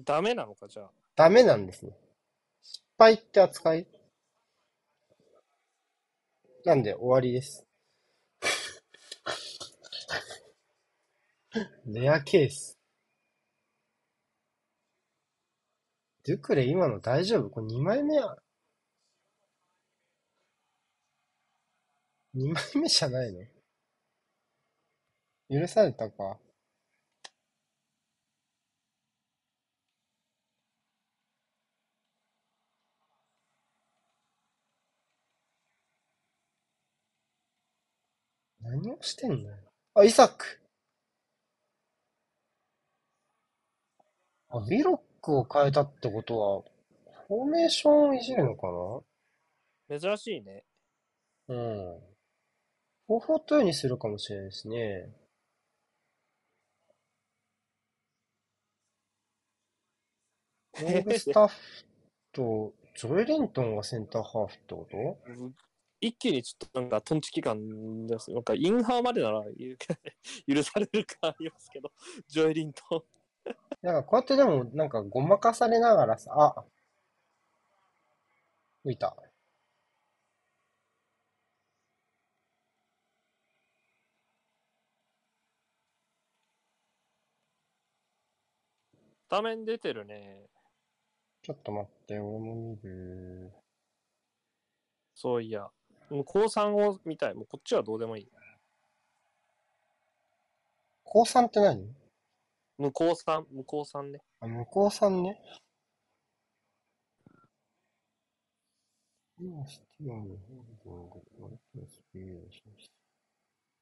[0.01, 0.91] ダメなのか、じゃあ？
[1.15, 1.97] ダメなんですね。
[2.63, 3.87] 失敗って扱い？
[6.65, 7.65] なんで終わりです。
[11.87, 12.77] レアケース。
[16.25, 17.51] ドゥクレ今の大丈夫？
[17.51, 18.37] これ2枚目や。
[22.35, 23.41] 2枚目じゃないの？
[25.61, 26.39] 許されたか？
[38.63, 39.57] 何をしてんのよ。
[39.95, 40.60] あ、イサック。
[44.51, 46.63] あ、ウィロックを変えたってことは、
[47.29, 48.67] フォーメーションをいじるのか
[49.91, 50.65] 珍しいね。
[51.49, 52.01] なうん。
[53.09, 55.11] 442にするかもしれないですね。
[60.81, 61.55] ロングスタッフ
[62.33, 65.19] と、ジョエリントンがセンターハーフってこと？
[66.01, 68.31] 一気にちょっとなんかトンチ期間です。
[68.33, 71.93] なんかインハーまでなら許許されるかありますけど、
[72.27, 73.20] ジョエリントン。
[73.83, 76.65] なんかこうやってでも、なんかごまかされながらさ、あ、
[78.85, 79.17] 浮いた。
[88.93, 90.49] スタメン出てるね。
[91.43, 93.53] ちょっと待って、俺も見る。
[95.15, 95.69] そういや。
[96.11, 97.35] 向こうさんを見たい。
[97.35, 98.29] もうこっちはどうでもいい。
[101.05, 101.95] 高3って何？
[102.81, 104.23] 向こうさん、向こうさんね。
[104.41, 105.39] あ、向こうさんね。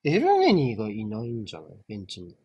[0.03, 1.71] エルネニーがいないんじゃない？
[1.87, 2.37] ベンチに。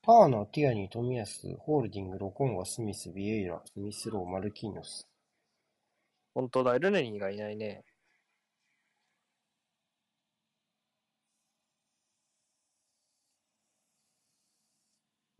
[0.00, 5.06] ターナー、ティアニー、トミヤス、ホールディング、ロコンガ、スミス、ビエイラ、スミスロー、マルキーノス。
[6.32, 7.84] 本当だ、エルネニーがいないね。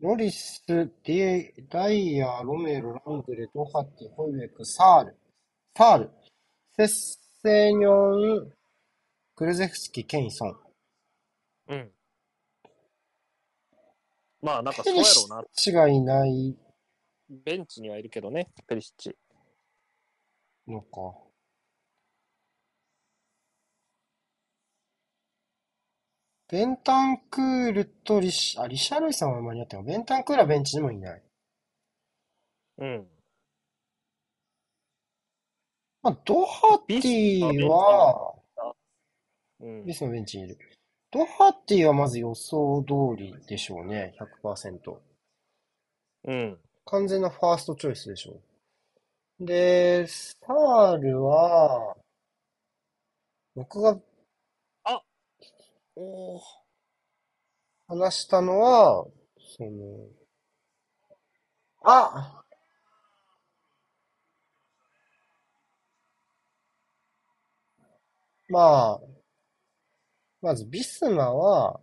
[0.05, 5.17] ノリス、ディダイヤ、ロメロ、ラングレ、ドハティ、ホイベク、サール、
[5.75, 6.11] サール、
[6.77, 6.87] セッ
[7.41, 8.51] セニョン、
[9.35, 10.55] クルゼフスキ、ケイソン。
[11.69, 11.91] うん。
[14.43, 15.41] まあ、なんかそうペリシやろうな。
[15.41, 16.55] ッチがいない
[17.27, 19.17] ベンチにはいるけどね、ペリシッチ。
[20.67, 21.15] のか。
[26.49, 31.23] ベンタンクールとリシ、あ、リシャルイさんは間に合っても、ベンタンクールはベンチにもいない。
[32.77, 33.07] うん。
[36.03, 38.35] まあ、ドハティは、
[39.59, 39.93] うんビ。
[39.93, 40.57] スのベンチにいる。
[41.11, 44.13] ドハティはまず予想通りでしょうね、
[44.43, 44.99] 100%。
[46.25, 46.59] うん。
[46.85, 48.39] 完全なファーストチョイスでしょ
[49.39, 49.45] う。
[49.45, 51.95] で、サールは、
[53.55, 53.99] 僕が
[55.95, 56.41] おー。
[57.87, 59.05] 話したのは、
[59.57, 59.69] その、
[61.83, 62.43] あ！
[68.49, 68.99] まあ、
[70.41, 71.79] まずビスマは、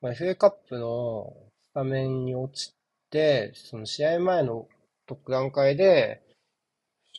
[0.00, 1.32] まあ、FA カップの
[1.70, 2.76] スタメンに落ち
[3.10, 4.68] て、その試合前の
[5.06, 6.22] 特段階で、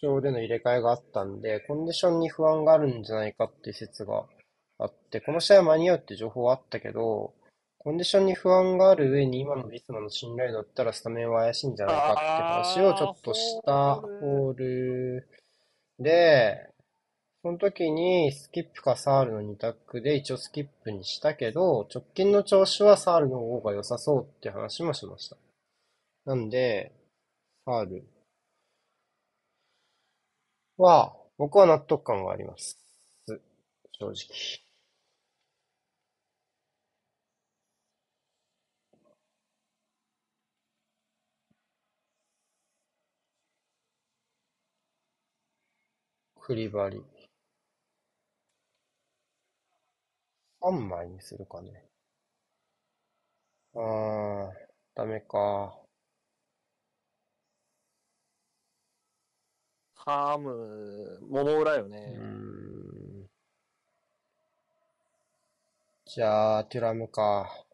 [0.02, 4.26] 負傷での入れ替えがあったんで、コンディションに不安があるんじゃないかっていう説が
[4.80, 7.34] あって、この試合は間に合うって情報はあったけど、
[7.80, 15.28] コンディションに不安がある上に今のビスマの信頼度だったらスタメンは怪しいんじゃないかって話をちょっとしたホール
[16.00, 16.70] で、
[17.42, 25.38] その時にスキップかサールの2択で一応スキップにしたけど、直近の調子はサールの方が良さそうって話もしました。
[26.26, 26.92] なんで、
[27.66, 28.06] サール
[30.78, 32.78] は、僕は納得感があります。
[34.00, 34.67] 正直。
[46.48, 47.04] クリバリ。
[50.62, 51.84] 3枚にするかね。
[53.76, 54.52] あー、
[54.96, 55.78] ダメか。
[59.96, 61.98] ハーム、桃裏よね。
[62.16, 63.28] ん。
[66.06, 67.66] じゃあ、テュラムか。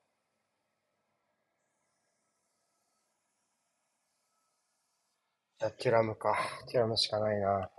[5.60, 6.36] じゃあ、テュラムか。
[6.72, 7.70] テュラムしかないな。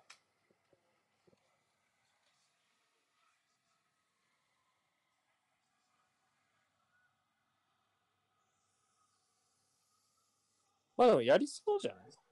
[10.97, 12.05] まあでもやりそうじゃない？
[12.07, 12.25] ですか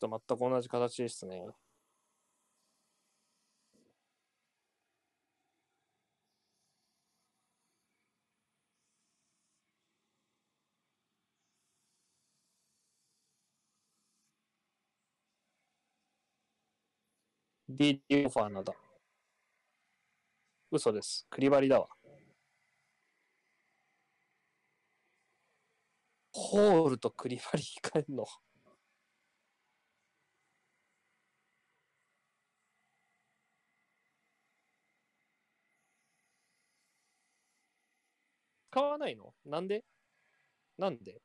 [0.00, 1.46] と全く同じ形ですね。
[17.68, 18.72] ディオファーナだ。
[20.70, 21.26] 嘘です。
[21.30, 21.88] クリバリだわ。
[26.32, 28.24] ホールとクリバリ控えんの？
[38.70, 39.34] 使わないの？
[39.44, 39.84] なんで？
[40.78, 41.20] なんで？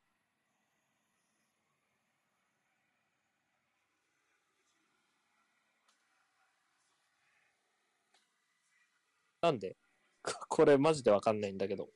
[9.41, 9.75] なんで？
[10.23, 11.89] こ これマジでわかんないんだけど。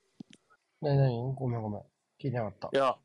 [0.81, 1.81] なになにごめんごめん。
[2.19, 2.75] 聞いてなかったい。
[2.75, 2.97] や、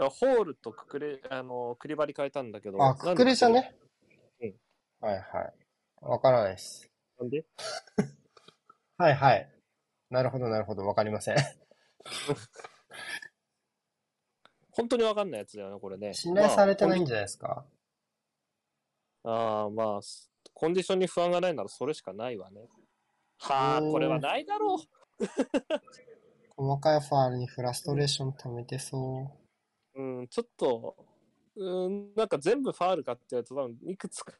[0.00, 2.82] いやホールとくくれ、あの、クリバリ変えたんだけど。
[2.84, 3.76] あ、くくれじゃね？
[4.40, 4.54] うん。
[5.00, 5.54] はいはい。
[6.00, 6.90] わからないです。
[7.18, 7.44] なんで？
[8.98, 9.48] はいはい。
[10.10, 10.86] なるほどなるほど。
[10.86, 11.36] わかりません。
[14.72, 16.14] 本当にわかんないやつだよね、これね。
[16.14, 17.64] 信頼されてないんまじゃないですか？
[19.24, 22.68] あ、ああ、まあ、すコンディションに不安がないならそれしかないわね。
[23.38, 24.78] はあ、これはないだろう。
[26.56, 29.30] 細かいファールにフラストレーション溜めてそ
[29.94, 30.96] うん、ちょっと、
[31.56, 34.32] うん、なんか全部ファールかって言われると多分いくつか、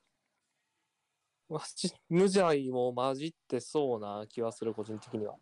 [1.48, 5.34] マジ、無邪も混じってそうな気はする、個人的には。
[5.34, 5.38] う。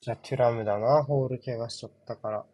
[0.00, 1.04] じゃあ、テュラムだな。
[1.04, 2.46] ホール怪我しちゃったから。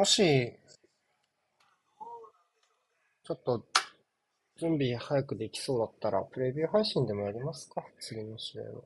[0.00, 0.50] もし、
[3.22, 3.66] ちょっと、
[4.58, 7.84] 準備早くできそうだったら、プレビュー配信でもやりますか？
[7.98, 8.82] 次の試合は。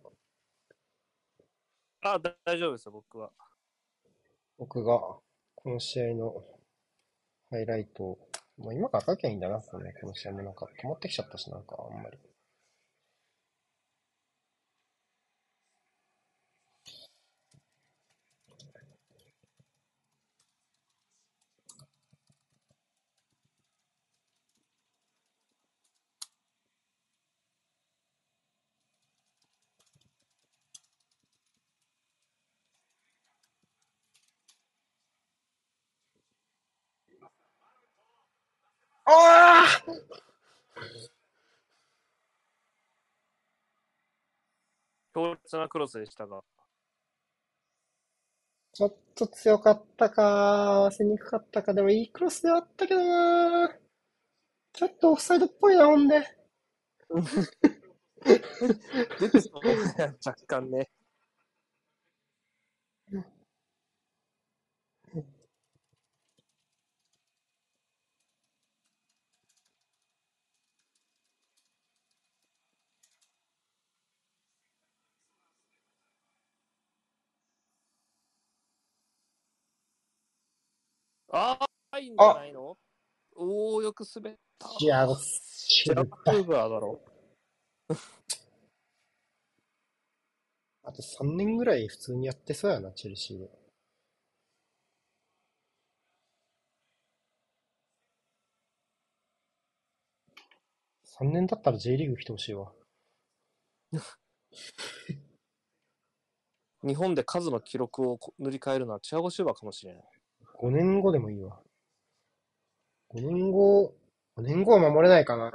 [2.15, 3.31] あ、だ大丈夫ですよ、僕は。
[4.59, 5.23] 僕が、こ
[5.67, 6.45] の試合の
[7.49, 8.29] ハイライトを、
[8.59, 12.19] まあ、今から書きゃいいんだな、この試合もなんか止まってきちゃったし、なんかあんまり。
[39.07, 39.74] ああ
[45.15, 46.43] 強烈なクロスでしたが。
[48.75, 53.73] ちょっと強かったか、合わせにくかったか、でもいいクロスではあったけどな
[54.75, 56.21] ちょっとオフサイドっぽいな、ほんで。
[59.21, 59.77] 出てそうね
[60.25, 60.89] 若干ね。
[81.37, 81.59] あ
[81.91, 82.79] あ、いいんじゃないの？
[83.37, 84.69] おお、よく滑った。
[84.79, 87.01] いや、シジャルバックバーだろ。
[90.85, 93.51] あと3年ぐらい普通にやってそうやな、チェルシーで。
[101.19, 102.73] 3年経ったら J リーグ来てほしいわ。
[106.83, 110.14] 日本で数の記録を塗り替えるのはチアゴ・シューバーかもしれない。
[110.55, 111.61] 5年後でもいいわ。
[113.11, 113.95] 5年後、
[114.37, 115.51] 5年後は守れないかな。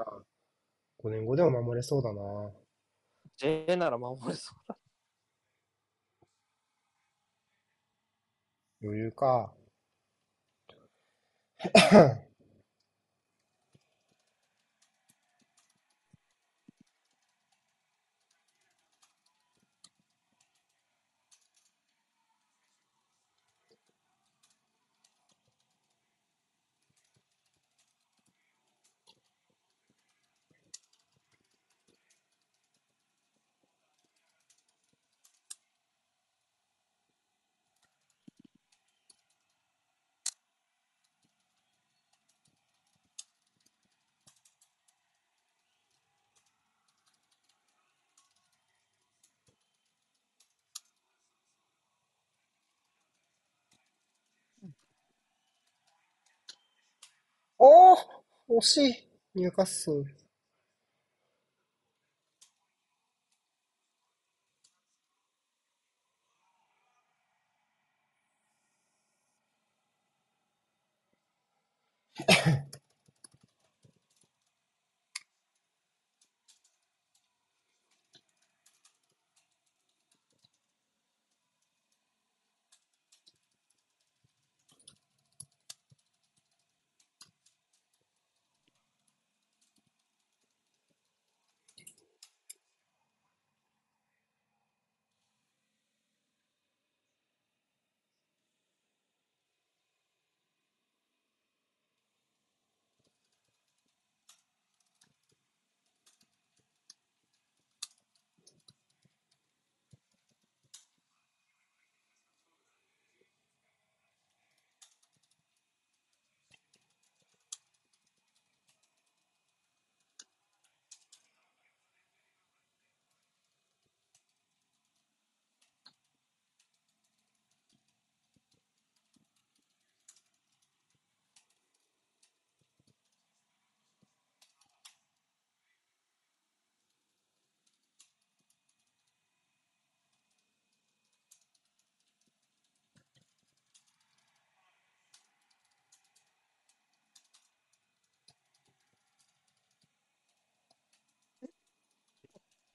[0.99, 2.51] 5年後でも守れそうだな。
[3.37, 4.77] J なら守れそうだ。
[8.81, 9.53] 余裕か。
[57.61, 57.97] おー
[58.49, 58.93] 惜しい
[59.35, 60.05] ニュカッスル。
[60.05, 60.11] ギ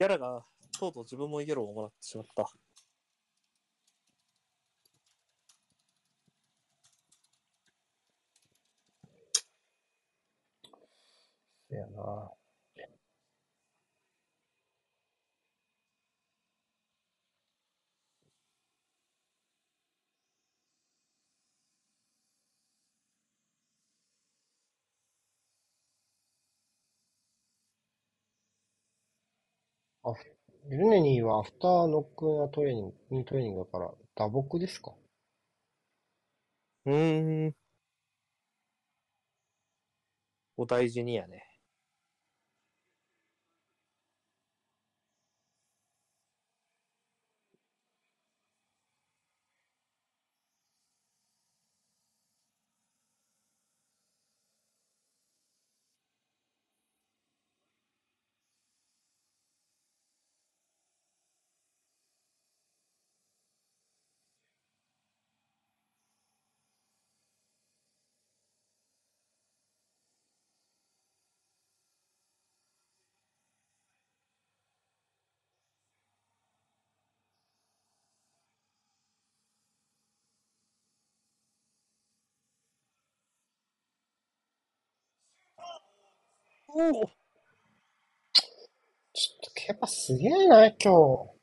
[0.04, 0.44] ャラが
[0.78, 2.48] とうとう自分もイエローをもらってしまった。
[30.04, 30.14] あ、
[30.68, 34.92] ルネニーはアフターノックなトレーニング、トレーニングだから、打撲ですか？
[36.86, 37.54] うーん。
[40.56, 41.53] お大事にやね。
[86.76, 87.06] おおちょっ
[89.44, 91.34] とケパすげえな、今日。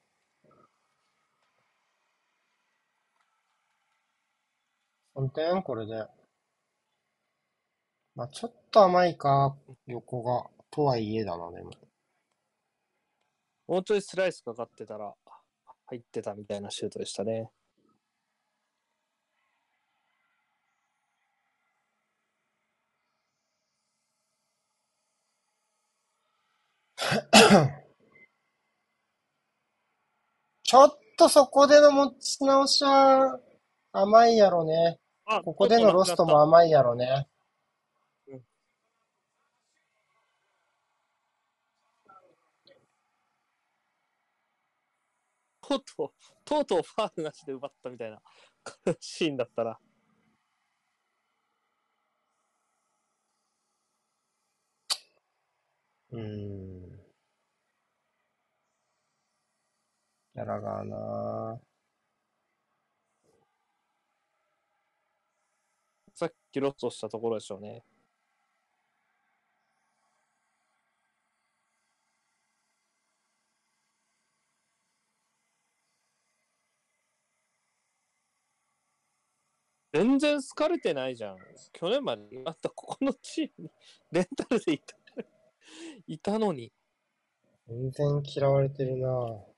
[5.16, 6.06] 3点これで。
[8.14, 9.56] まあちょっと甘いか、
[9.88, 10.50] 横が。
[10.70, 11.72] とはいえだな、でも。
[13.68, 15.14] もうちょいスライスかかってたら
[15.86, 17.50] 入ってたみたいなシュートでしたね。
[30.72, 33.38] ちょっとそこでの持ち直しは
[33.92, 35.00] 甘いやろね。
[35.26, 37.28] あここでのロストも甘いやろね。
[45.62, 46.12] とうとう、
[46.46, 48.22] とうとうファールなしで奪ったみたいな
[49.02, 49.78] シーンだったら。
[56.12, 56.91] うーん。
[60.42, 61.60] ギャラガーな
[66.16, 67.84] さっきロストしたところでしょうね。
[79.94, 81.38] 全然好かれてないじゃん。
[81.72, 83.72] 去年まであったここのチームに
[84.12, 84.96] レンタルでいた
[86.08, 86.72] いたのに。
[87.68, 89.51] 全然嫌われてるな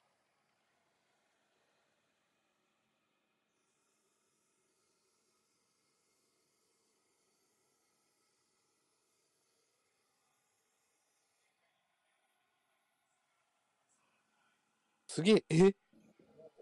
[15.13, 15.75] すげえ、え？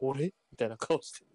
[0.01, 0.33] 俺？
[0.51, 1.25] みたいな顔して。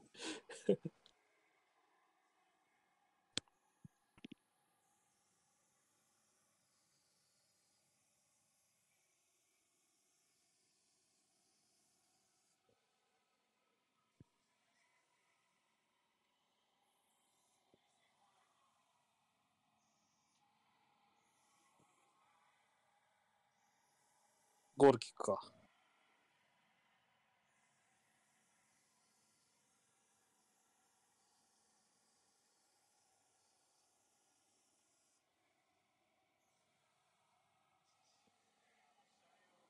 [24.77, 25.56] ゴールキックか。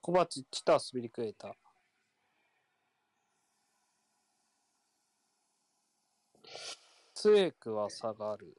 [0.07, 1.53] コバチッチとアスビリクエータ。
[7.13, 8.57] ツエクは下がる。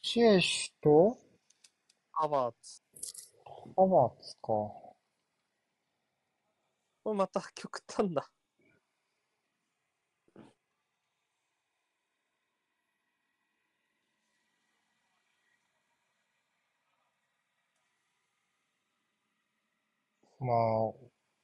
[0.00, 1.29] シエシと？
[2.20, 2.82] ハバーツ。
[3.46, 4.42] ハバーツか。
[4.42, 4.94] こ
[7.06, 8.28] れまた極端だ。
[20.40, 20.92] まあ、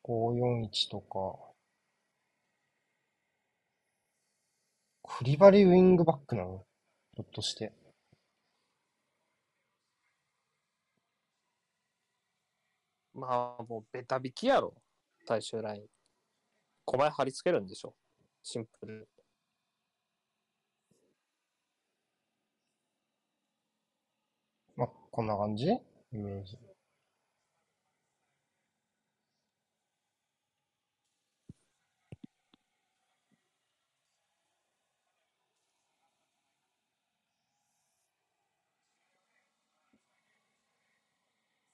[0.05, 1.39] 541とか。
[5.05, 6.67] クリバリウィングバックなの？
[7.15, 7.73] ひょっとして。
[13.17, 14.75] まあ、もうベタ引きやろ。
[15.27, 15.87] 最終ライン。
[16.85, 17.95] 小前貼り付けるんでしょ。
[18.43, 19.09] シンプル。
[24.77, 25.67] まあ、こんな感じ？
[25.67, 25.79] イ
[26.13, 26.59] メージ。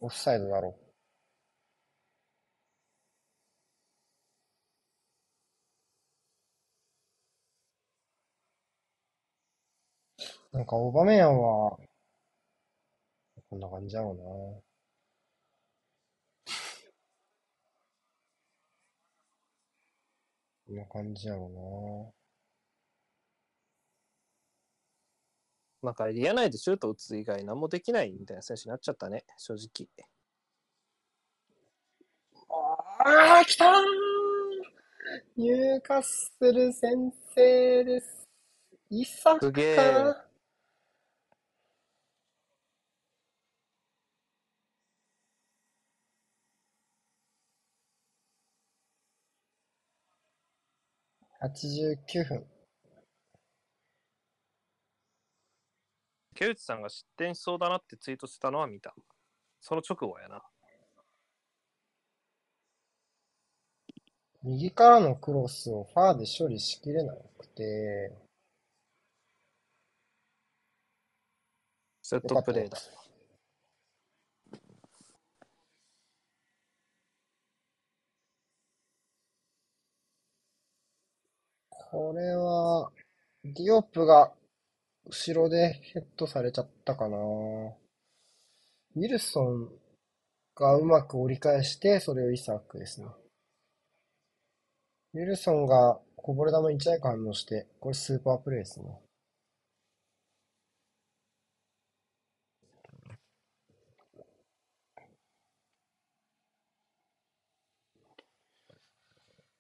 [0.01, 0.91] オフサイドだろう。
[10.52, 11.78] なんか、オバメヤンは、
[13.48, 14.72] こんな感じだろうな。
[20.66, 22.12] こんな感じやろ
[25.82, 29.88] なんかエリア内でシュート打つ以外何もできないみたいな選手になっちゃったね、正直。
[32.48, 33.36] うな。
[33.36, 33.72] ああ、来たー
[35.36, 38.28] ニューカッスル先生です。
[38.90, 40.31] イサすげえかな
[51.43, 52.47] 89分。
[56.35, 58.94] 竹内さんが失点しそうだなってツイートしてたのは見た。
[59.60, 60.43] その直後やな。
[64.44, 68.12] 右からのクロスをファーで処理しきれなくて、
[72.02, 72.78] セットプレーだ。
[81.93, 82.90] これは、
[83.44, 84.32] ディオップが
[85.05, 87.19] 後ろでヘッドされちゃったかな。
[87.19, 89.69] ウィルソン
[90.55, 93.09] がうまく折り返して、それをイサクですね。
[95.12, 98.86] ウィルソンがこぼれ球に一回反応して、これスーパープレーですね。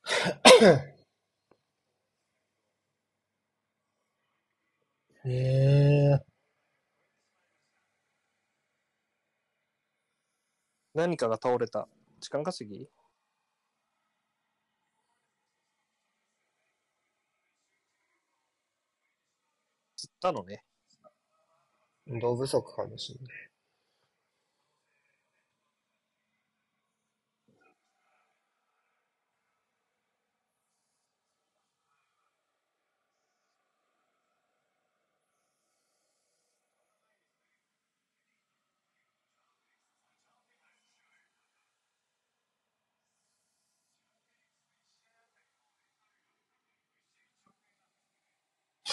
[5.24, 6.24] ええ
[10.94, 11.88] 何かが倒れた。
[12.20, 12.86] 時間稼ぎ？
[19.96, 20.64] 釣ったのね。
[22.06, 23.51] 運動不足かもしれない。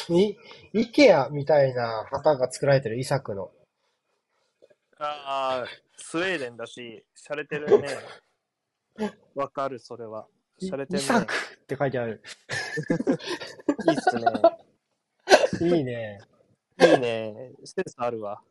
[0.09, 0.37] い、
[0.73, 3.51] イケアみたいな旗が作られてるイサクの。
[4.97, 5.65] ああ、
[5.97, 7.87] スウェーデンだし、洒落てるね。
[9.35, 10.27] わかる、それは。
[10.59, 10.99] い洒落てるね。
[10.99, 12.21] イサクって書いてある。
[13.87, 15.77] いいっすね。
[15.77, 16.19] いいね。
[16.81, 17.51] いいね。
[17.63, 18.41] センスあるわ。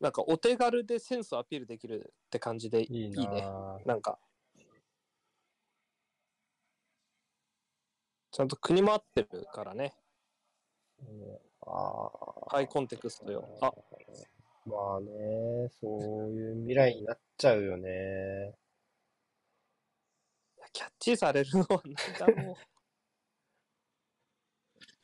[0.00, 3.42] なんかお手軽でセンスアピールできるって感じでいいいいね。
[3.42, 3.86] なぁ。
[3.86, 4.18] なんか。
[8.32, 9.94] ちゃんと国も合ってるからね。
[11.66, 12.10] あ
[12.48, 13.46] ハイコンテクストよ。
[13.60, 13.72] あ、
[14.66, 18.54] まあね、そういう未来になっちゃうよね。
[20.72, 21.82] キャッチされるのは
[22.18, 22.56] なんだもう。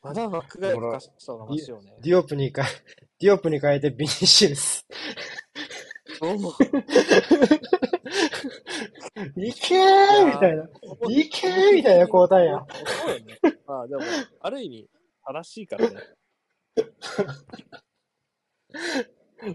[0.01, 1.97] まだバックが吹かした方がマシよね。
[2.01, 2.67] ディオプに変え、
[3.19, 4.87] ディオプに変えてビニシウス。
[6.21, 6.35] お
[9.35, 10.63] いけーみたいな。
[11.09, 12.65] いけーみたいな交代や。
[12.85, 13.39] そうよね。
[13.65, 14.01] まあでも、
[14.39, 14.89] ある意味、
[15.25, 15.95] 正しいからね。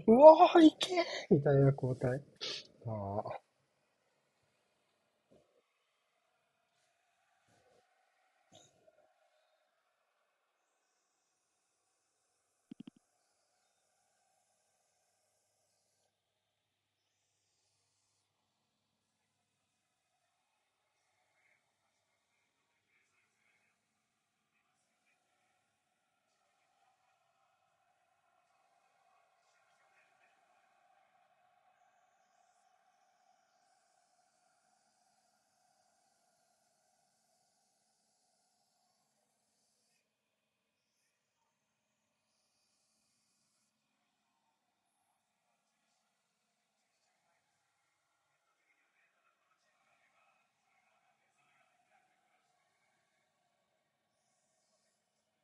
[0.07, 2.21] うわーいけーみたいな交代。
[2.87, 3.44] ああ。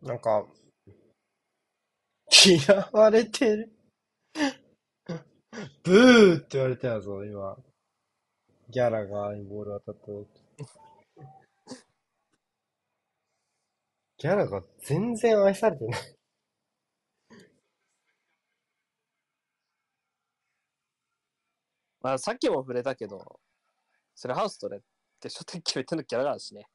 [0.01, 0.47] なんか、
[2.45, 3.71] 嫌われてる。
[5.83, 7.55] ブーって言われたやぞ、今。
[8.69, 10.27] ギャラがボール当たった時。
[14.17, 16.15] ギャラが全然愛されてない。
[22.01, 23.39] まあさっきも触れたけど、
[24.15, 24.79] それハウスとね、
[25.19, 26.61] 決勝点決めてんのキャラがあるしね。
[26.61, 26.65] っ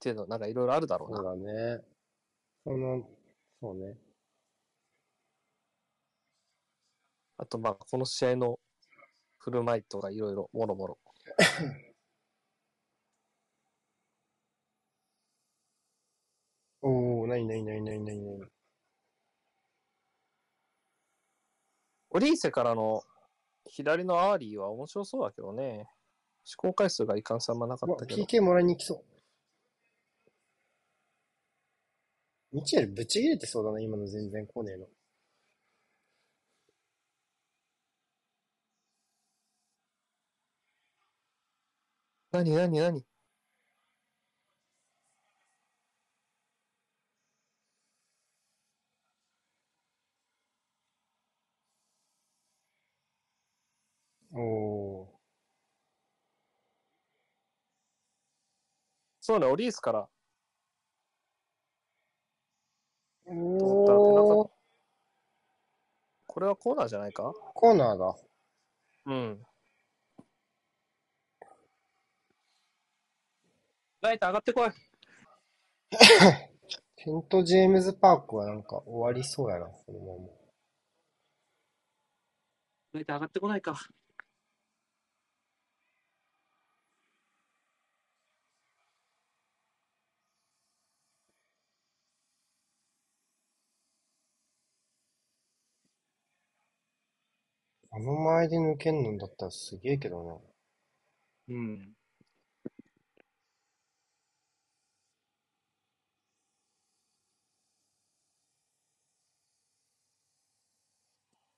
[0.00, 1.30] ていうの、なんかいろいろあるだろうそうな。
[1.30, 1.93] だね。
[2.64, 3.06] その、
[3.60, 3.98] そうね。
[7.36, 8.58] あとまあ、この試合の
[9.38, 10.98] 振る舞いとかいろいろ、もろもろ。
[16.82, 18.44] おー、なになになになになになに
[22.10, 23.02] オリーセからの
[23.66, 25.88] 左のアーリーは面白そうだけどね。
[26.44, 28.22] 試行回数がいかんさまなかったけど。
[28.22, 29.13] PK もらいに行きそう。
[32.54, 34.86] ミチェルぶち切れてそうだな、今の全然来ねえの。
[42.32, 43.04] 何何何？
[54.32, 55.14] お
[59.22, 60.00] そうね、オリースから。
[60.02, 60.06] ー。
[63.58, 64.50] と思ったら手おー中、
[66.26, 67.32] これはコーナーじゃないか？
[67.54, 68.16] コーナーだ。
[69.06, 69.46] うん。
[74.02, 74.70] ライト上がってこい。
[76.96, 80.28] セントジェームズパークはなんか終わりそうやな、このまま。
[82.94, 83.76] ライト上がってこないか。
[97.94, 100.38] あの前で抜けんのだったらすげえけどな。
[101.48, 101.94] うん。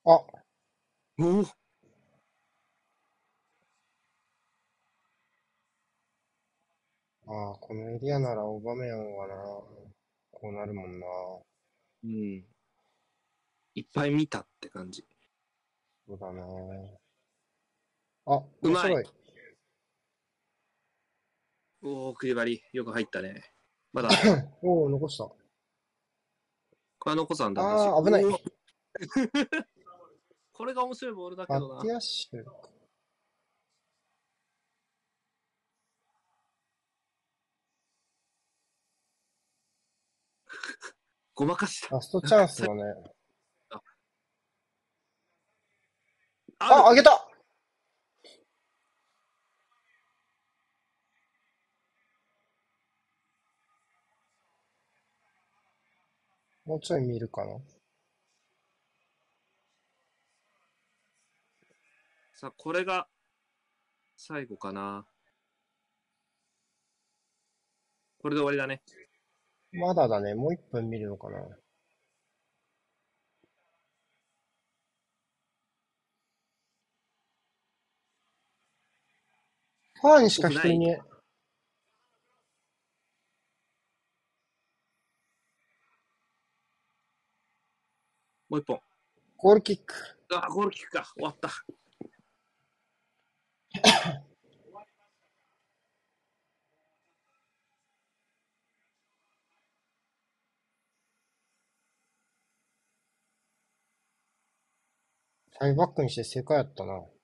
[0.04, 0.10] あ、
[1.18, 1.44] おお
[7.26, 9.34] ああ、このエリアならオバメヤンはな、
[10.32, 11.06] こうなるもんな。
[12.04, 12.44] うん。
[13.76, 15.06] いっぱい見たって感じ。
[16.06, 16.98] そうだね。
[18.26, 19.04] あ、うまい。
[21.82, 23.50] おお、クリバリ、よく入ったね。
[23.92, 24.08] まだ、
[24.62, 25.24] おお、残した。
[25.24, 25.36] こ
[27.06, 28.24] れは残さんだあー危ない
[30.52, 31.88] これが面白いボールだけどなバッテ。
[31.88, 32.44] ィアッシュ。
[41.34, 41.96] ごまかした。
[41.96, 43.15] ラストチャンスだね。
[46.58, 47.26] ああ、あげた
[56.64, 57.58] もうちょい見るかな。
[62.34, 63.06] さあ、これが
[64.16, 65.06] 最後かな。
[68.20, 68.82] これで終わりだね。
[69.72, 70.34] まだだね。
[70.34, 71.38] もう一分見るのかな。
[80.06, 80.96] ファーにしか一人に、
[88.48, 88.80] もう一本。
[89.36, 89.94] ゴールキック。
[90.32, 91.12] あ、ゴールキックか。
[91.16, 91.50] 終わった。
[105.58, 107.15] サイバックにして正解やったな。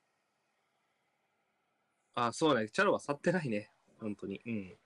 [2.14, 2.68] あ、そうね。
[2.68, 3.70] チャロは去ってないね。
[4.00, 4.40] 本当に。
[4.46, 4.76] うん。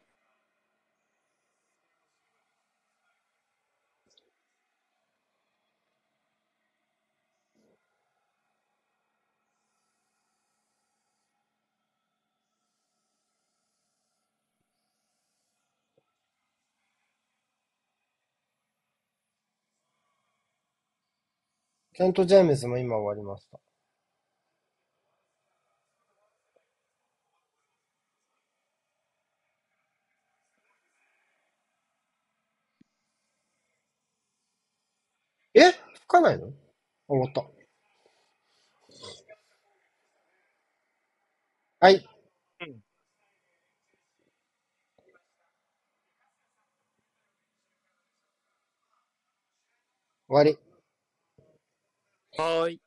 [21.94, 23.59] ケント・ジェームズも今終わりました。
[35.55, 36.46] え吹かないの？
[36.46, 36.50] あ
[37.08, 37.44] 終わった。
[41.80, 42.08] はい。
[42.60, 42.82] うん
[50.28, 50.58] 終わり。
[52.36, 52.80] はーい。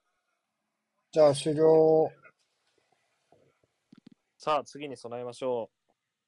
[1.11, 2.11] じゃあ終了。
[4.37, 5.78] さあ、次に備えましょう。